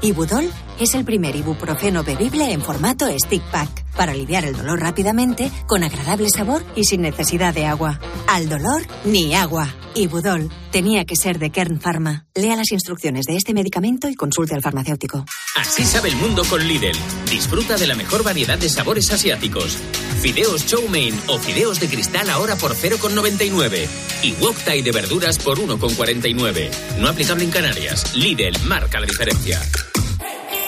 Ibudol 0.02 0.50
es 0.80 0.96
el 0.96 1.06
primer 1.06 1.36
ibuprofeno 1.36 2.04
bebible 2.04 2.52
en 2.52 2.62
formato 2.62 3.06
stick 3.18 3.44
pack 3.52 3.86
para 3.96 4.12
aliviar 4.12 4.44
el 4.46 4.58
dolor 4.58 4.80
rápidamente, 4.80 5.52
con 5.68 5.84
agradable 5.84 6.28
sabor 6.30 6.64
y 6.76 6.84
sin 6.84 7.02
necesidad 7.02 7.54
de 7.54 7.66
agua. 7.66 8.00
Al 8.28 8.50
dolor, 8.50 8.82
ni 9.06 9.36
agua. 9.36 9.68
Ibudol 9.94 10.50
tenía 10.72 11.06
que 11.06 11.16
ser 11.16 11.40
de 11.40 11.50
Kern 11.50 11.80
Pharma. 11.82 12.26
Lea 12.36 12.56
las 12.56 12.72
instrucciones 12.72 13.26
de 13.26 13.36
este 13.36 13.54
medicamento 13.54 14.08
y 14.08 14.16
consulte 14.16 14.56
al 14.56 14.62
farmacéutico. 14.62 15.26
Así 15.58 15.84
sabe 15.84 16.10
el 16.10 16.16
mundo 16.16 16.44
con 16.50 16.66
Lidl. 16.66 16.98
Disfruta 17.30 17.78
de 17.78 17.88
la 17.88 17.96
mejor 17.96 18.24
variedad 18.24 18.58
de 18.58 18.70
sabores 18.70 19.12
asiáticos. 19.12 19.78
Fideos 20.22 20.66
chow 20.66 20.88
mein 20.88 21.20
o 21.28 21.38
fideos 21.40 21.80
de 21.80 21.90
cristal 21.90 22.30
ahora 22.30 22.56
por 22.56 22.76
0,99. 22.76 23.88
Y 24.24 24.34
wok 24.34 24.58
thai 24.64 24.82
de 24.82 24.92
verduras 24.92 25.38
por 25.40 25.60
1,49. 25.60 26.70
No 27.00 27.10
aplicable 27.10 27.44
en 27.44 27.52
Canarias. 27.52 28.16
Lidl 28.16 28.58
marca 28.66 29.00
la 29.00 29.08
diferencia. 29.08 29.60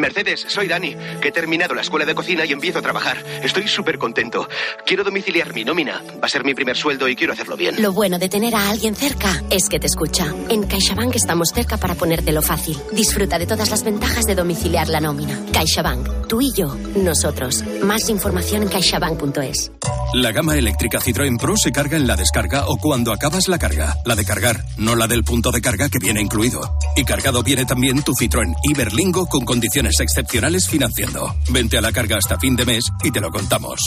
Mercedes, 0.00 0.44
soy 0.48 0.68
Dani, 0.68 0.96
que 1.20 1.28
he 1.28 1.32
terminado 1.32 1.74
la 1.74 1.82
escuela 1.82 2.04
de 2.04 2.14
cocina 2.14 2.44
y 2.44 2.52
empiezo 2.52 2.78
a 2.78 2.82
trabajar. 2.82 3.24
Estoy 3.42 3.68
súper 3.68 3.98
contento. 3.98 4.48
Quiero 4.84 5.04
domiciliar 5.04 5.54
mi 5.54 5.64
nómina. 5.64 6.02
Va 6.22 6.26
a 6.26 6.28
ser 6.28 6.44
mi 6.44 6.54
primer 6.54 6.76
sueldo 6.76 7.08
y 7.08 7.16
quiero 7.16 7.32
hacerlo 7.32 7.56
bien. 7.56 7.80
Lo 7.80 7.92
bueno 7.92 8.18
de 8.18 8.28
tener 8.28 8.54
a 8.54 8.70
alguien 8.70 8.94
cerca 8.94 9.42
es 9.50 9.68
que 9.68 9.78
te 9.78 9.86
escucha. 9.86 10.26
En 10.48 10.64
CaixaBank 10.64 11.14
estamos 11.16 11.50
cerca 11.54 11.76
para 11.76 11.94
ponértelo 11.94 12.42
fácil. 12.42 12.78
Disfruta 12.92 13.38
de 13.38 13.46
todas 13.46 13.70
las 13.70 13.84
ventajas 13.84 14.24
de 14.24 14.34
domiciliar 14.34 14.88
la 14.88 15.00
nómina. 15.00 15.38
CaixaBank, 15.52 16.28
tú 16.28 16.40
y 16.40 16.52
yo, 16.56 16.74
nosotros. 16.96 17.62
Más 17.82 18.08
información 18.08 18.62
en 18.62 18.68
caixabank.es. 18.68 19.70
La 20.12 20.32
gama 20.32 20.56
eléctrica 20.56 20.98
Citroën 20.98 21.38
Pro 21.38 21.56
se 21.56 21.70
carga 21.70 21.96
en 21.96 22.06
la 22.06 22.16
descarga 22.16 22.64
o 22.66 22.76
cuando 22.78 23.12
acabas 23.12 23.46
la 23.46 23.58
carga. 23.58 23.96
La 24.04 24.16
de 24.16 24.24
cargar, 24.24 24.64
no 24.76 24.96
la 24.96 25.06
del 25.06 25.22
punto 25.22 25.52
de 25.52 25.60
carga 25.60 25.88
que 25.88 26.00
viene 26.00 26.20
incluido. 26.20 26.60
Y 26.96 27.04
cargado 27.04 27.44
viene 27.44 27.64
también 27.64 28.02
tu 28.02 28.12
Citroën 28.12 28.54
Iberlingo 28.64 29.26
con 29.26 29.44
condiciones 29.44 29.89
excepcionales 29.98 30.68
financiando. 30.68 31.34
Vente 31.50 31.78
a 31.78 31.80
la 31.80 31.90
carga 31.90 32.18
hasta 32.18 32.38
fin 32.38 32.54
de 32.54 32.64
mes 32.64 32.84
y 33.02 33.10
te 33.10 33.20
lo 33.20 33.30
contamos. 33.30 33.80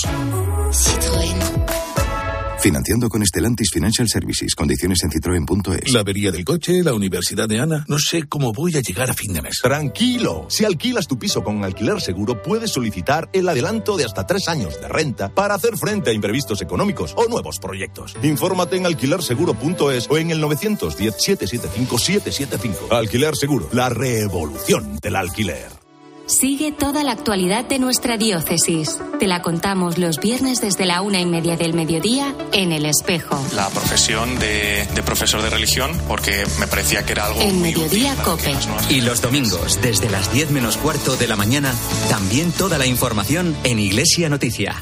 Financiando 2.63 3.09
con 3.09 3.21
Estelantis 3.21 3.69
Financial 3.73 4.07
Services. 4.07 4.55
Condiciones 4.55 5.03
en 5.03 5.11
citroen.es. 5.11 5.91
La 5.91 5.99
avería 5.99 6.31
del 6.31 6.45
coche, 6.45 6.81
la 6.81 6.93
universidad 6.93 7.49
de 7.49 7.59
Ana. 7.59 7.83
No 7.89 7.99
sé 7.99 8.23
cómo 8.23 8.53
voy 8.53 8.77
a 8.77 8.79
llegar 8.79 9.11
a 9.11 9.13
fin 9.13 9.33
de 9.33 9.41
mes. 9.41 9.59
Tranquilo. 9.61 10.45
Si 10.47 10.63
alquilas 10.63 11.05
tu 11.05 11.19
piso 11.19 11.43
con 11.43 11.65
alquiler 11.65 11.99
seguro, 11.99 12.41
puedes 12.41 12.71
solicitar 12.71 13.27
el 13.33 13.49
adelanto 13.49 13.97
de 13.97 14.05
hasta 14.05 14.25
tres 14.25 14.47
años 14.47 14.79
de 14.79 14.87
renta 14.87 15.27
para 15.27 15.55
hacer 15.55 15.75
frente 15.75 16.11
a 16.11 16.13
imprevistos 16.13 16.61
económicos 16.61 17.13
o 17.17 17.27
nuevos 17.27 17.59
proyectos. 17.59 18.15
Infórmate 18.23 18.77
en 18.77 18.85
alquilerseguro.es 18.85 20.09
o 20.09 20.17
en 20.17 20.31
el 20.31 20.41
910-775-775. 20.41 22.91
Alquiler 22.91 23.35
Seguro. 23.35 23.67
La 23.73 23.89
revolución 23.89 24.99
del 25.01 25.17
alquiler. 25.17 25.82
Sigue 26.25 26.71
toda 26.71 27.03
la 27.03 27.11
actualidad 27.11 27.65
de 27.65 27.79
nuestra 27.79 28.17
diócesis. 28.17 28.97
Te 29.19 29.27
la 29.27 29.41
contamos 29.41 29.97
los 29.97 30.19
viernes 30.19 30.61
desde 30.61 30.85
la 30.85 31.01
una 31.01 31.19
y 31.19 31.25
media 31.25 31.57
del 31.57 31.73
mediodía 31.73 32.33
en 32.53 32.71
El 32.71 32.85
Espejo. 32.85 33.37
La 33.53 33.69
profesión 33.69 34.39
de, 34.39 34.87
profesor 35.05 35.41
de 35.41 35.49
religión, 35.49 35.91
porque 36.07 36.45
me 36.59 36.67
parecía 36.67 37.05
que 37.05 37.11
era 37.11 37.25
algo. 37.25 37.41
En 37.41 37.61
Mediodía 37.61 38.15
Cope. 38.23 38.55
Y 38.89 39.01
los 39.01 39.21
domingos, 39.21 39.81
desde 39.81 40.09
las 40.09 40.31
diez 40.31 40.49
menos 40.49 40.77
cuarto 40.77 41.17
de 41.17 41.27
la 41.27 41.35
mañana, 41.35 41.73
también 42.09 42.53
toda 42.53 42.77
la 42.77 42.85
información 42.85 43.55
en 43.65 43.79
Iglesia 43.79 44.29
Noticia. 44.29 44.81